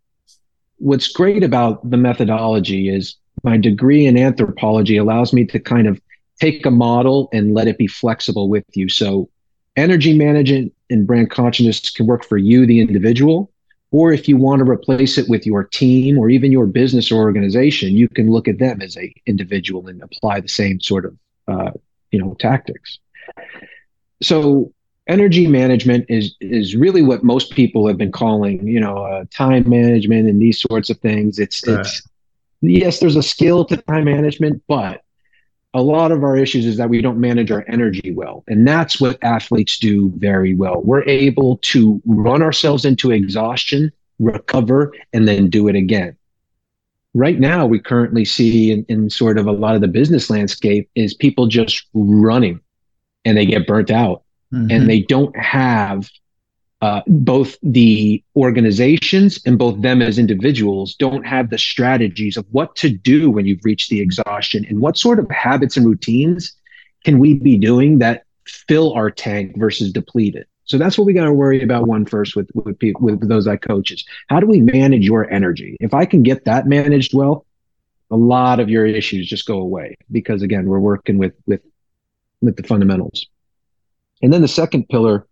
what's 0.77 1.09
great 1.09 1.43
about 1.43 1.89
the 1.89 1.97
methodology 1.97 2.87
is 2.87 3.15
my 3.43 3.57
degree 3.57 4.05
in 4.05 4.17
anthropology 4.17 4.95
allows 4.95 5.33
me 5.33 5.45
to 5.45 5.59
kind 5.59 5.87
of 5.87 5.99
take 6.39 6.65
a 6.65 6.71
model 6.71 7.29
and 7.33 7.53
let 7.53 7.67
it 7.67 7.77
be 7.77 7.87
flexible 7.87 8.47
with 8.47 8.63
you. 8.73 8.87
So 8.87 9.29
energy 9.75 10.17
management 10.17 10.73
and 10.89 11.05
brand 11.05 11.29
consciousness 11.29 11.89
can 11.89 12.05
work 12.05 12.23
for 12.23 12.37
you, 12.37 12.65
the 12.65 12.79
individual, 12.79 13.51
or 13.91 14.11
if 14.11 14.27
you 14.27 14.37
want 14.37 14.59
to 14.59 14.69
replace 14.69 15.17
it 15.17 15.29
with 15.29 15.45
your 15.45 15.63
team 15.63 16.17
or 16.17 16.29
even 16.29 16.51
your 16.51 16.65
business 16.65 17.11
or 17.11 17.21
organization, 17.21 17.93
you 17.93 18.09
can 18.09 18.29
look 18.29 18.47
at 18.47 18.59
them 18.59 18.81
as 18.81 18.97
a 18.97 19.13
individual 19.25 19.87
and 19.87 20.01
apply 20.01 20.41
the 20.41 20.49
same 20.49 20.79
sort 20.81 21.05
of 21.05 21.17
uh, 21.47 21.71
you 22.11 22.19
know 22.19 22.35
tactics. 22.39 22.99
So 24.21 24.73
energy 25.07 25.47
management 25.47 26.05
is 26.09 26.35
is 26.41 26.75
really 26.75 27.01
what 27.01 27.23
most 27.23 27.51
people 27.51 27.87
have 27.87 27.97
been 27.97 28.11
calling 28.11 28.67
you 28.67 28.79
know 28.79 28.97
uh, 28.97 29.25
time 29.33 29.69
management 29.69 30.27
and 30.27 30.41
these 30.41 30.61
sorts 30.61 30.89
of 30.89 30.99
things. 30.99 31.39
It's 31.39 31.65
right. 31.65 31.79
it's 31.79 32.01
yes, 32.61 32.99
there's 32.99 33.15
a 33.15 33.23
skill 33.23 33.63
to 33.65 33.77
time 33.77 34.05
management, 34.05 34.61
but 34.67 35.01
a 35.73 35.81
lot 35.81 36.11
of 36.11 36.23
our 36.23 36.37
issues 36.37 36.65
is 36.65 36.77
that 36.77 36.89
we 36.89 37.01
don't 37.01 37.19
manage 37.19 37.51
our 37.51 37.65
energy 37.67 38.11
well. 38.11 38.43
And 38.47 38.67
that's 38.67 38.99
what 38.99 39.21
athletes 39.23 39.77
do 39.77 40.11
very 40.17 40.55
well. 40.55 40.81
We're 40.81 41.03
able 41.03 41.57
to 41.57 42.01
run 42.05 42.41
ourselves 42.41 42.85
into 42.85 43.11
exhaustion, 43.11 43.91
recover, 44.19 44.93
and 45.13 45.27
then 45.27 45.49
do 45.49 45.67
it 45.67 45.75
again. 45.75 46.15
Right 47.13 47.39
now, 47.39 47.65
we 47.65 47.79
currently 47.79 48.25
see 48.25 48.71
in, 48.71 48.85
in 48.87 49.09
sort 49.09 49.37
of 49.37 49.47
a 49.47 49.51
lot 49.51 49.75
of 49.75 49.81
the 49.81 49.87
business 49.87 50.29
landscape 50.29 50.89
is 50.95 51.13
people 51.13 51.47
just 51.47 51.85
running 51.93 52.59
and 53.25 53.37
they 53.37 53.45
get 53.45 53.67
burnt 53.67 53.91
out 53.91 54.23
mm-hmm. 54.53 54.71
and 54.71 54.89
they 54.89 55.01
don't 55.01 55.35
have 55.37 56.09
uh, 56.81 57.01
both 57.07 57.57
the 57.63 58.23
organizations 58.35 59.39
and 59.45 59.57
both 59.57 59.81
them 59.81 60.01
as 60.01 60.19
individuals 60.19 60.93
don't 60.95 61.25
have 61.25 61.49
the 61.49 61.57
strategies 61.57 62.37
of 62.37 62.45
what 62.51 62.75
to 62.75 62.89
do 62.89 63.31
when 63.31 63.45
you've 63.45 63.63
reached 63.65 63.89
the 63.89 63.99
exhaustion 63.99 64.65
and 64.65 64.79
what 64.79 64.97
sort 64.97 65.17
of 65.17 65.29
habits 65.31 65.75
and 65.75 65.87
routines 65.87 66.55
can 67.03 67.17
we 67.19 67.33
be 67.33 67.57
doing 67.57 67.97
that 67.99 68.25
fill 68.45 68.93
our 68.93 69.09
tank 69.09 69.57
versus 69.57 69.91
deplete 69.91 70.35
it. 70.35 70.47
So 70.65 70.77
that's 70.77 70.97
what 70.97 71.05
we 71.05 71.13
got 71.13 71.25
to 71.25 71.33
worry 71.33 71.63
about 71.63 71.87
one 71.87 72.05
first 72.05 72.35
with 72.35 72.49
with 72.53 72.77
people 72.77 73.01
with 73.01 73.27
those 73.27 73.47
I 73.47 73.55
coaches. 73.55 74.05
How 74.27 74.39
do 74.39 74.47
we 74.47 74.61
manage 74.61 75.05
your 75.05 75.29
energy? 75.31 75.77
If 75.79 75.93
I 75.93 76.05
can 76.05 76.23
get 76.23 76.45
that 76.45 76.67
managed 76.67 77.13
well, 77.13 77.45
a 78.11 78.17
lot 78.17 78.59
of 78.59 78.69
your 78.69 78.85
issues 78.85 79.27
just 79.27 79.47
go 79.47 79.59
away 79.59 79.95
because 80.11 80.41
again, 80.41 80.65
we're 80.67 80.79
working 80.79 81.17
with 81.17 81.33
with 81.45 81.61
with 82.41 82.57
the 82.57 82.63
fundamentals. 82.63 83.27
And 84.21 84.33
then 84.33 84.41
the 84.41 84.47
second 84.47 84.89
pillar 84.89 85.26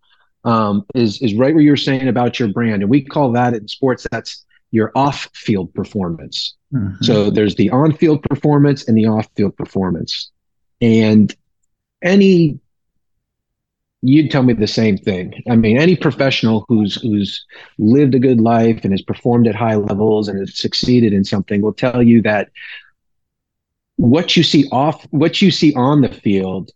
um, 0.46 0.86
is 0.96 1.22
is 1.22 1.34
right 1.34 1.54
where 1.54 1.64
you're 1.64 1.76
saying 1.76 2.08
about 2.08 2.40
your 2.40 2.50
brand, 2.50 2.82
and 2.82 2.90
we 2.90 3.04
call 3.04 3.32
that 3.34 3.54
in 3.54 3.68
sports 3.68 4.08
that's 4.12 4.46
your 4.72 4.92
off-field 4.96 5.74
performance. 5.74 6.56
Mm-hmm. 6.74 7.04
So 7.04 7.30
there's 7.30 7.56
the 7.56 7.70
on-field 7.70 8.24
performance 8.24 8.88
and 8.88 8.98
the 8.98 9.08
off-field 9.08 9.56
performance, 9.58 10.32
and 10.82 11.36
any 12.02 12.60
you'd 14.02 14.30
tell 14.30 14.44
me 14.44 14.54
the 14.54 14.68
same 14.68 14.98
thing. 14.98 15.42
I 15.50 15.56
mean, 15.56 15.78
any 15.78 15.96
professional 15.96 16.66
who's 16.68 16.96
who's 17.02 17.44
lived 17.80 18.14
a 18.14 18.20
good 18.20 18.40
life 18.40 18.82
and 18.84 18.94
has 18.94 19.02
performed 19.02 19.48
at 19.48 19.56
high 19.56 19.76
levels 19.76 20.28
and 20.28 20.40
has 20.40 20.58
succeeded 20.58 21.12
in 21.12 21.24
something 21.24 21.62
will 21.62 21.74
tell 21.74 22.04
you 22.04 22.22
that 22.22 22.50
what 23.98 24.38
you 24.38 24.44
see 24.44 24.68
off 24.72 25.06
what 25.12 25.42
you 25.42 25.50
see 25.50 25.74
on 25.74 26.02
the 26.02 26.10
field 26.10 26.70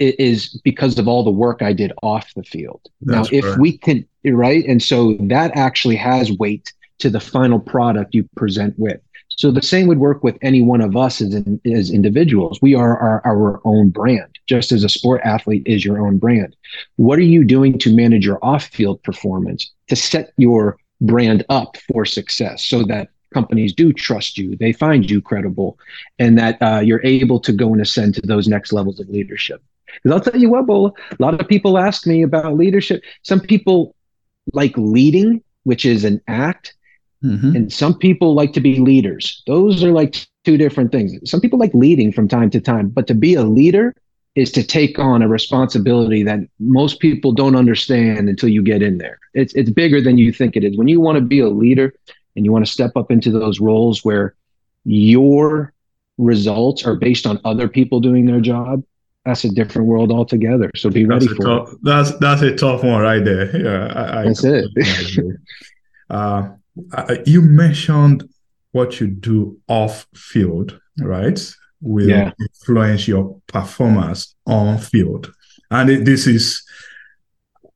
is 0.00 0.60
because 0.64 0.98
of 0.98 1.06
all 1.06 1.22
the 1.22 1.30
work 1.30 1.62
I 1.62 1.72
did 1.72 1.92
off 2.02 2.32
the 2.34 2.42
field. 2.42 2.80
That's 3.02 3.30
now, 3.30 3.38
if 3.38 3.44
right. 3.44 3.58
we 3.58 3.78
can, 3.78 4.06
right? 4.24 4.64
And 4.66 4.82
so 4.82 5.16
that 5.20 5.52
actually 5.54 5.96
has 5.96 6.32
weight 6.32 6.72
to 6.98 7.10
the 7.10 7.20
final 7.20 7.60
product 7.60 8.14
you 8.14 8.28
present 8.36 8.78
with. 8.78 9.00
So 9.28 9.50
the 9.50 9.62
same 9.62 9.86
would 9.86 9.98
work 9.98 10.22
with 10.22 10.36
any 10.42 10.60
one 10.60 10.82
of 10.82 10.96
us 10.96 11.22
as, 11.22 11.34
in, 11.34 11.60
as 11.64 11.90
individuals. 11.90 12.58
We 12.60 12.74
are 12.74 12.98
our, 12.98 13.22
our 13.24 13.60
own 13.64 13.88
brand, 13.88 14.38
just 14.46 14.70
as 14.70 14.84
a 14.84 14.88
sport 14.88 15.22
athlete 15.24 15.62
is 15.64 15.84
your 15.84 15.98
own 15.98 16.18
brand. 16.18 16.54
What 16.96 17.18
are 17.18 17.22
you 17.22 17.44
doing 17.44 17.78
to 17.78 17.94
manage 17.94 18.26
your 18.26 18.38
off 18.42 18.64
field 18.64 19.02
performance 19.02 19.70
to 19.88 19.96
set 19.96 20.32
your 20.36 20.78
brand 21.00 21.44
up 21.48 21.78
for 21.90 22.04
success 22.04 22.64
so 22.64 22.82
that 22.84 23.08
companies 23.32 23.72
do 23.72 23.92
trust 23.92 24.36
you, 24.36 24.56
they 24.56 24.72
find 24.72 25.10
you 25.10 25.22
credible, 25.22 25.78
and 26.18 26.36
that 26.36 26.60
uh, 26.60 26.80
you're 26.80 27.04
able 27.04 27.40
to 27.40 27.52
go 27.52 27.72
and 27.72 27.80
ascend 27.80 28.14
to 28.16 28.20
those 28.22 28.48
next 28.48 28.72
levels 28.72 29.00
of 29.00 29.08
leadership? 29.08 29.62
Because 30.02 30.14
I'll 30.14 30.32
tell 30.32 30.40
you 30.40 30.50
what, 30.50 30.66
Bo, 30.66 30.86
a 30.86 31.16
lot 31.18 31.38
of 31.38 31.48
people 31.48 31.78
ask 31.78 32.06
me 32.06 32.22
about 32.22 32.56
leadership. 32.56 33.02
Some 33.22 33.40
people 33.40 33.94
like 34.52 34.72
leading, 34.76 35.42
which 35.64 35.84
is 35.84 36.04
an 36.04 36.20
act, 36.28 36.74
mm-hmm. 37.24 37.56
and 37.56 37.72
some 37.72 37.96
people 37.96 38.34
like 38.34 38.52
to 38.54 38.60
be 38.60 38.78
leaders. 38.78 39.42
Those 39.46 39.82
are 39.84 39.92
like 39.92 40.26
two 40.44 40.56
different 40.56 40.92
things. 40.92 41.18
Some 41.30 41.40
people 41.40 41.58
like 41.58 41.74
leading 41.74 42.12
from 42.12 42.28
time 42.28 42.50
to 42.50 42.60
time, 42.60 42.88
but 42.88 43.06
to 43.08 43.14
be 43.14 43.34
a 43.34 43.42
leader 43.42 43.94
is 44.36 44.52
to 44.52 44.62
take 44.62 44.98
on 44.98 45.22
a 45.22 45.28
responsibility 45.28 46.22
that 46.22 46.40
most 46.60 47.00
people 47.00 47.32
don't 47.32 47.56
understand 47.56 48.28
until 48.28 48.48
you 48.48 48.62
get 48.62 48.82
in 48.82 48.98
there. 48.98 49.18
It's 49.34 49.52
it's 49.54 49.70
bigger 49.70 50.00
than 50.00 50.18
you 50.18 50.32
think 50.32 50.56
it 50.56 50.64
is. 50.64 50.76
When 50.76 50.88
you 50.88 51.00
want 51.00 51.16
to 51.16 51.24
be 51.24 51.40
a 51.40 51.48
leader 51.48 51.92
and 52.36 52.44
you 52.44 52.52
want 52.52 52.64
to 52.64 52.70
step 52.70 52.92
up 52.96 53.10
into 53.10 53.30
those 53.30 53.60
roles 53.60 54.04
where 54.04 54.34
your 54.84 55.72
results 56.16 56.86
are 56.86 56.94
based 56.94 57.26
on 57.26 57.40
other 57.44 57.68
people 57.68 58.00
doing 58.00 58.26
their 58.26 58.40
job, 58.40 58.84
that's 59.24 59.44
a 59.44 59.50
different 59.50 59.86
world 59.86 60.10
altogether. 60.10 60.70
So 60.76 60.90
be 60.90 61.04
ready 61.04 61.28
for 61.28 61.44
tough, 61.44 61.72
it. 61.72 61.78
That's 61.82 62.16
that's 62.18 62.42
a 62.42 62.54
tough 62.54 62.82
one 62.82 63.00
right 63.00 63.24
there. 63.24 63.50
Yeah, 63.60 63.92
I, 63.94 64.24
that's 64.24 64.44
I, 64.44 64.48
it. 64.48 65.36
uh, 66.10 66.48
you 67.26 67.42
mentioned 67.42 68.28
what 68.72 69.00
you 69.00 69.08
do 69.08 69.58
off 69.68 70.06
field, 70.14 70.80
right? 71.00 71.38
Will 71.82 72.08
yeah. 72.08 72.32
influence 72.40 73.08
your 73.08 73.40
performance 73.46 74.34
on 74.46 74.78
field, 74.78 75.32
and 75.70 75.90
it, 75.90 76.04
this 76.04 76.26
is 76.26 76.62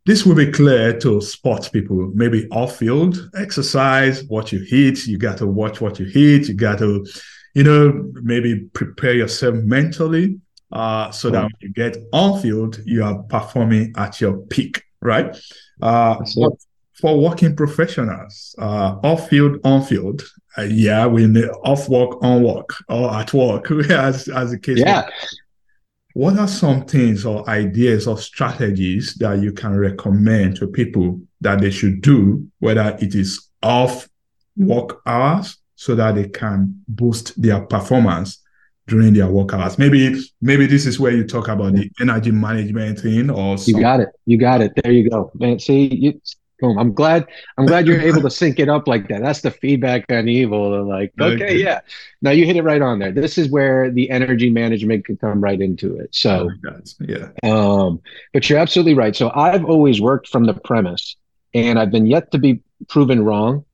this 0.06 0.24
will 0.24 0.34
be 0.34 0.50
clear 0.50 0.98
to 1.00 1.20
sports 1.20 1.68
people. 1.68 2.10
Maybe 2.14 2.48
off 2.50 2.76
field 2.76 3.30
exercise, 3.36 4.24
what 4.24 4.52
you 4.52 4.64
eat. 4.70 5.06
You 5.06 5.18
got 5.18 5.38
to 5.38 5.46
watch 5.46 5.80
what 5.80 5.98
you 5.98 6.06
eat. 6.14 6.48
You 6.48 6.54
got 6.54 6.78
to, 6.78 7.06
you 7.54 7.64
know, 7.64 8.10
maybe 8.22 8.60
prepare 8.72 9.14
yourself 9.14 9.54
mentally 9.56 10.40
uh, 10.74 11.10
so 11.10 11.30
that 11.30 11.42
when 11.42 11.50
you 11.60 11.72
get 11.72 11.96
on 12.12 12.40
field, 12.40 12.80
you 12.84 13.02
are 13.04 13.22
performing 13.22 13.92
at 13.96 14.20
your 14.20 14.38
peak, 14.38 14.82
right? 15.00 15.36
Uh, 15.80 16.16
for 17.00 17.20
working 17.20 17.56
professionals, 17.56 18.54
uh, 18.58 18.96
off 19.02 19.28
field, 19.28 19.58
on 19.64 19.82
field, 19.82 20.22
uh, 20.58 20.62
yeah, 20.62 21.06
we 21.06 21.26
need 21.26 21.48
off 21.64 21.88
work, 21.88 22.22
on 22.22 22.42
work, 22.42 22.70
or 22.88 23.12
at 23.14 23.32
work, 23.32 23.70
as 23.90 24.28
as 24.28 24.50
the 24.50 24.58
case. 24.58 24.78
Yeah. 24.78 25.08
What 26.14 26.38
are 26.38 26.46
some 26.46 26.84
things 26.84 27.26
or 27.26 27.48
ideas 27.50 28.06
or 28.06 28.16
strategies 28.18 29.14
that 29.14 29.40
you 29.40 29.52
can 29.52 29.76
recommend 29.76 30.56
to 30.56 30.68
people 30.68 31.20
that 31.40 31.60
they 31.60 31.72
should 31.72 32.02
do, 32.02 32.46
whether 32.60 32.96
it 33.00 33.16
is 33.16 33.48
off 33.64 34.08
work 34.56 35.00
hours, 35.06 35.56
so 35.74 35.96
that 35.96 36.14
they 36.14 36.28
can 36.28 36.82
boost 36.86 37.40
their 37.40 37.62
performance 37.62 38.43
during 38.86 39.14
their 39.14 39.28
work 39.28 39.54
hours. 39.54 39.78
Maybe 39.78 40.22
maybe 40.40 40.66
this 40.66 40.86
is 40.86 41.00
where 41.00 41.12
you 41.12 41.24
talk 41.24 41.48
about 41.48 41.74
the 41.74 41.90
energy 42.00 42.30
management 42.30 43.00
thing 43.00 43.30
or 43.30 43.56
you 43.56 43.80
got 43.80 44.00
it. 44.00 44.10
You 44.26 44.38
got 44.38 44.60
it. 44.60 44.72
There 44.82 44.92
you 44.92 45.08
go. 45.08 45.30
Man, 45.34 45.58
see 45.58 45.94
you 45.94 46.20
boom. 46.60 46.78
I'm 46.78 46.92
glad 46.92 47.26
I'm 47.56 47.66
glad 47.66 47.86
you're 47.86 48.00
able 48.00 48.22
to 48.22 48.30
sync 48.30 48.58
it 48.58 48.68
up 48.68 48.86
like 48.86 49.08
that. 49.08 49.22
That's 49.22 49.40
the 49.40 49.50
feedback 49.50 50.04
on 50.10 50.28
evil. 50.28 50.86
Like, 50.86 51.12
okay, 51.20 51.56
yeah. 51.56 51.80
Now 52.22 52.30
you 52.30 52.46
hit 52.46 52.56
it 52.56 52.62
right 52.62 52.82
on 52.82 52.98
there. 52.98 53.12
This 53.12 53.38
is 53.38 53.48
where 53.50 53.90
the 53.90 54.10
energy 54.10 54.50
management 54.50 55.04
can 55.04 55.16
come 55.16 55.40
right 55.40 55.60
into 55.60 55.96
it. 55.98 56.14
So 56.14 56.50
yeah. 57.00 57.28
Um, 57.42 58.00
but 58.32 58.48
you're 58.48 58.58
absolutely 58.58 58.94
right. 58.94 59.14
So 59.16 59.30
I've 59.34 59.64
always 59.64 60.00
worked 60.00 60.28
from 60.28 60.44
the 60.44 60.54
premise, 60.54 61.16
and 61.52 61.78
I've 61.78 61.90
been 61.90 62.06
yet 62.06 62.32
to 62.32 62.38
be 62.38 62.60
proven 62.88 63.24
wrong 63.24 63.64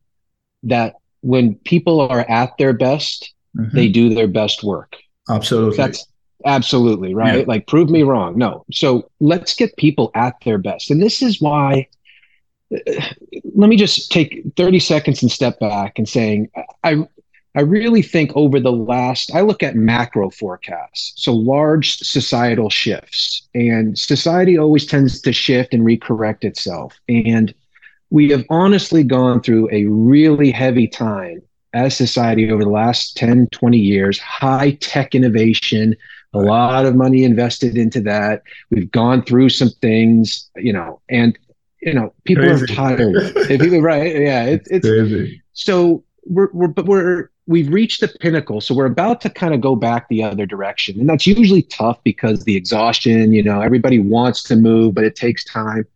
that 0.64 0.94
when 1.22 1.54
people 1.56 2.00
are 2.00 2.20
at 2.20 2.56
their 2.58 2.72
best, 2.72 3.34
mm-hmm. 3.56 3.74
they 3.76 3.88
do 3.88 4.14
their 4.14 4.28
best 4.28 4.62
work. 4.62 4.96
Absolutely. 5.28 5.76
That's 5.76 6.06
absolutely 6.44 7.14
right. 7.14 7.40
Yeah. 7.40 7.44
Like, 7.46 7.66
prove 7.66 7.90
me 7.90 8.02
wrong. 8.02 8.36
No. 8.36 8.64
So 8.72 9.10
let's 9.20 9.54
get 9.54 9.76
people 9.76 10.10
at 10.14 10.34
their 10.44 10.58
best. 10.58 10.90
And 10.90 11.02
this 11.02 11.22
is 11.22 11.40
why. 11.40 11.88
Let 13.54 13.68
me 13.68 13.76
just 13.76 14.12
take 14.12 14.44
30 14.56 14.78
seconds 14.78 15.22
and 15.22 15.30
step 15.30 15.58
back 15.58 15.98
and 15.98 16.08
saying, 16.08 16.50
I, 16.84 17.04
I 17.56 17.62
really 17.62 18.02
think 18.02 18.30
over 18.36 18.60
the 18.60 18.72
last, 18.72 19.34
I 19.34 19.40
look 19.40 19.62
at 19.64 19.74
macro 19.74 20.30
forecasts, 20.30 21.12
so 21.16 21.34
large 21.34 21.96
societal 21.98 22.70
shifts, 22.70 23.48
and 23.54 23.98
society 23.98 24.56
always 24.56 24.86
tends 24.86 25.20
to 25.22 25.32
shift 25.32 25.74
and 25.74 25.82
recorrect 25.82 26.44
itself. 26.44 26.96
And 27.08 27.52
we 28.10 28.30
have 28.30 28.44
honestly 28.50 29.02
gone 29.02 29.40
through 29.40 29.68
a 29.72 29.86
really 29.86 30.52
heavy 30.52 30.86
time 30.86 31.42
as 31.72 31.96
society 31.96 32.50
over 32.50 32.64
the 32.64 32.70
last 32.70 33.16
10, 33.16 33.48
20 33.48 33.78
years, 33.78 34.18
high 34.18 34.72
tech 34.80 35.14
innovation, 35.14 35.96
a 36.34 36.38
lot 36.38 36.86
of 36.86 36.94
money 36.94 37.24
invested 37.24 37.76
into 37.76 38.00
that. 38.02 38.42
We've 38.70 38.90
gone 38.90 39.22
through 39.22 39.50
some 39.50 39.70
things, 39.80 40.48
you 40.56 40.72
know, 40.72 41.00
and 41.08 41.38
you 41.82 41.94
know, 41.94 42.12
people 42.24 42.44
Crazy. 42.44 42.64
are 42.64 42.66
tired. 42.66 43.34
people, 43.48 43.80
right? 43.80 44.14
Yeah, 44.14 44.44
it, 44.44 44.62
it's 44.70 44.86
Crazy. 44.86 45.42
so 45.52 46.04
we're 46.26 46.48
we're 46.52 46.68
but 46.68 46.86
we're 46.86 47.30
we've 47.46 47.72
reached 47.72 48.00
the 48.00 48.08
pinnacle. 48.08 48.60
So 48.60 48.74
we're 48.74 48.86
about 48.86 49.20
to 49.22 49.30
kind 49.30 49.54
of 49.54 49.60
go 49.60 49.74
back 49.74 50.08
the 50.08 50.22
other 50.22 50.46
direction, 50.46 51.00
and 51.00 51.08
that's 51.08 51.26
usually 51.26 51.62
tough 51.62 51.98
because 52.04 52.44
the 52.44 52.54
exhaustion. 52.56 53.32
You 53.32 53.42
know, 53.42 53.60
everybody 53.60 53.98
wants 53.98 54.42
to 54.44 54.56
move, 54.56 54.94
but 54.94 55.04
it 55.04 55.16
takes 55.16 55.42
time. 55.44 55.86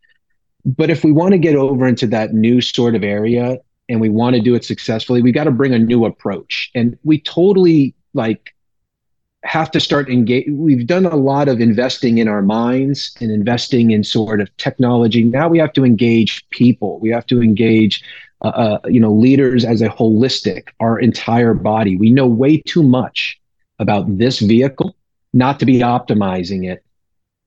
But 0.64 0.88
if 0.88 1.04
we 1.04 1.12
want 1.12 1.32
to 1.32 1.38
get 1.38 1.54
over 1.54 1.86
into 1.86 2.06
that 2.08 2.32
new 2.32 2.60
sort 2.62 2.94
of 2.94 3.04
area 3.04 3.58
and 3.88 4.00
we 4.00 4.08
want 4.08 4.34
to 4.36 4.42
do 4.42 4.54
it 4.54 4.64
successfully, 4.64 5.22
we 5.22 5.32
got 5.32 5.44
to 5.44 5.50
bring 5.50 5.74
a 5.74 5.78
new 5.78 6.04
approach. 6.04 6.70
And 6.74 6.98
we 7.04 7.20
totally 7.20 7.94
like 8.14 8.54
have 9.44 9.70
to 9.72 9.80
start 9.80 10.08
engage. 10.08 10.46
We've 10.48 10.86
done 10.86 11.04
a 11.04 11.16
lot 11.16 11.48
of 11.48 11.60
investing 11.60 12.18
in 12.18 12.28
our 12.28 12.42
minds 12.42 13.14
and 13.20 13.30
investing 13.30 13.90
in 13.90 14.02
sort 14.02 14.40
of 14.40 14.54
technology. 14.56 15.22
Now 15.22 15.48
we 15.48 15.58
have 15.58 15.72
to 15.74 15.84
engage 15.84 16.48
people. 16.50 16.98
We 17.00 17.10
have 17.10 17.26
to 17.26 17.42
engage, 17.42 18.02
uh, 18.42 18.48
uh, 18.48 18.78
you 18.86 19.00
know, 19.00 19.12
leaders 19.12 19.64
as 19.64 19.82
a 19.82 19.88
holistic, 19.88 20.68
our 20.80 20.98
entire 20.98 21.52
body. 21.52 21.96
We 21.96 22.10
know 22.10 22.26
way 22.26 22.62
too 22.62 22.82
much 22.82 23.38
about 23.78 24.18
this 24.18 24.38
vehicle 24.38 24.96
not 25.34 25.58
to 25.60 25.66
be 25.66 25.80
optimizing 25.80 26.70
it 26.70 26.82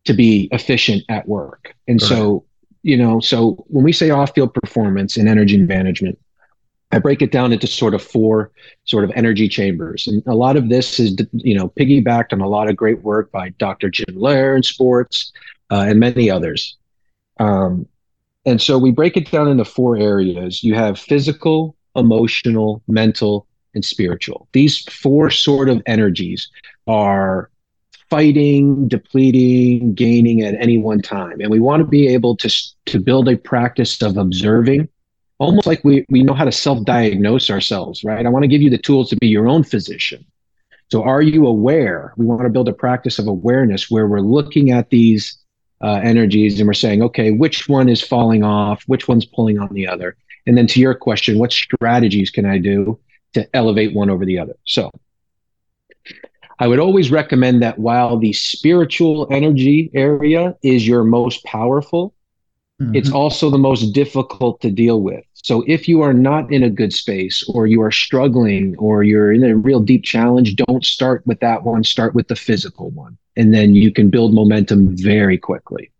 to 0.05 0.13
be 0.13 0.49
efficient 0.51 1.03
at 1.09 1.27
work. 1.27 1.73
And 1.87 2.01
right. 2.01 2.07
so, 2.07 2.45
you 2.83 2.97
know, 2.97 3.19
so 3.19 3.65
when 3.69 3.83
we 3.83 3.91
say 3.91 4.09
off-field 4.09 4.53
performance 4.53 5.17
and 5.17 5.27
energy 5.27 5.57
management, 5.57 6.19
I 6.91 6.99
break 6.99 7.21
it 7.21 7.31
down 7.31 7.51
into 7.51 7.67
sort 7.67 7.93
of 7.93 8.01
four 8.01 8.51
sort 8.85 9.03
of 9.03 9.11
energy 9.15 9.49
chambers. 9.49 10.07
And 10.07 10.23
a 10.25 10.35
lot 10.35 10.55
of 10.55 10.69
this 10.69 10.99
is, 10.99 11.17
you 11.33 11.53
know, 11.53 11.69
piggybacked 11.69 12.31
on 12.31 12.39
a 12.39 12.47
lot 12.47 12.69
of 12.69 12.77
great 12.77 13.01
work 13.03 13.31
by 13.31 13.49
Dr. 13.49 13.89
Jim 13.89 14.15
Loehr 14.15 14.55
in 14.55 14.63
sports 14.63 15.33
uh, 15.69 15.85
and 15.87 15.99
many 15.99 16.29
others. 16.29 16.77
Um, 17.39 17.87
and 18.45 18.61
so 18.61 18.77
we 18.77 18.91
break 18.91 19.17
it 19.17 19.29
down 19.29 19.49
into 19.49 19.65
four 19.65 19.97
areas. 19.97 20.63
You 20.63 20.75
have 20.75 20.97
physical, 20.97 21.75
emotional, 21.95 22.81
mental, 22.87 23.45
and 23.75 23.83
spiritual. 23.83 24.47
These 24.53 24.83
four 24.83 25.29
sort 25.29 25.67
of 25.67 25.81
energies 25.85 26.49
are 26.87 27.49
fighting, 28.09 28.87
depleting, 28.87 29.93
gaining 29.93 30.41
at 30.41 30.55
any 30.55 30.77
one 30.77 31.01
time. 31.01 31.41
And 31.41 31.51
we 31.51 31.59
want 31.59 31.81
to 31.81 31.85
be 31.85 32.07
able 32.07 32.37
to, 32.37 32.49
to 32.85 32.99
build 32.99 33.27
a 33.27 33.35
practice 33.35 34.01
of 34.01 34.15
observing 34.15 34.87
almost 35.39 35.67
like 35.67 35.83
we, 35.83 36.05
we 36.09 36.23
know 36.23 36.33
how 36.33 36.45
to 36.45 36.51
self-diagnose 36.51 37.49
ourselves, 37.49 38.03
right? 38.03 38.25
I 38.25 38.29
want 38.29 38.43
to 38.43 38.47
give 38.47 38.61
you 38.61 38.69
the 38.69 38.77
tools 38.77 39.09
to 39.09 39.15
be 39.17 39.27
your 39.27 39.47
own 39.47 39.63
physician. 39.63 40.25
So 40.89 41.03
are 41.03 41.21
you 41.21 41.45
aware? 41.45 42.13
We 42.17 42.25
want 42.25 42.43
to 42.43 42.49
build 42.49 42.69
a 42.69 42.73
practice 42.73 43.19
of 43.19 43.27
awareness 43.27 43.91
where 43.91 44.07
we're 44.07 44.21
looking 44.21 44.71
at 44.71 44.89
these 44.89 45.37
uh, 45.81 45.99
energies 46.03 46.59
and 46.59 46.67
we're 46.67 46.73
saying, 46.73 47.03
okay, 47.03 47.31
which 47.31 47.67
one 47.67 47.89
is 47.89 48.01
falling 48.01 48.43
off? 48.43 48.83
Which 48.87 49.07
one's 49.07 49.25
pulling 49.25 49.59
on 49.59 49.73
the 49.73 49.87
other? 49.87 50.15
And 50.45 50.57
then 50.57 50.65
to 50.67 50.79
your 50.79 50.95
question, 50.95 51.37
what 51.37 51.51
strategies 51.51 52.31
can 52.31 52.45
I 52.45 52.57
do 52.57 52.99
to 53.33 53.47
elevate 53.53 53.93
one 53.93 54.09
over 54.09 54.25
the 54.25 54.39
other? 54.39 54.55
So 54.65 54.89
I 56.57 56.67
would 56.67 56.79
always 56.79 57.11
recommend 57.11 57.61
that 57.61 57.77
while 57.77 58.17
the 58.17 58.33
spiritual 58.33 59.27
energy 59.29 59.91
area 59.93 60.55
is 60.63 60.87
your 60.87 61.03
most 61.03 61.43
powerful, 61.43 62.15
Mm-hmm. 62.81 62.95
It's 62.95 63.11
also 63.11 63.49
the 63.49 63.57
most 63.57 63.91
difficult 63.93 64.61
to 64.61 64.69
deal 64.69 65.01
with. 65.01 65.23
So 65.33 65.63
if 65.67 65.87
you 65.87 66.01
are 66.01 66.13
not 66.13 66.51
in 66.51 66.63
a 66.63 66.69
good 66.69 66.93
space 66.93 67.43
or 67.49 67.65
you 67.65 67.81
are 67.81 67.91
struggling 67.91 68.75
or 68.77 69.03
you're 69.03 69.31
in 69.31 69.43
a 69.43 69.55
real 69.55 69.79
deep 69.79 70.03
challenge, 70.03 70.55
don't 70.55 70.85
start 70.85 71.25
with 71.25 71.39
that 71.39 71.63
one. 71.63 71.83
Start 71.83 72.13
with 72.13 72.27
the 72.27 72.35
physical 72.35 72.89
one. 72.91 73.17
And 73.35 73.53
then 73.53 73.73
you 73.73 73.91
can 73.91 74.09
build 74.09 74.33
momentum 74.33 74.95
very 74.95 75.37
quickly. 75.37 75.91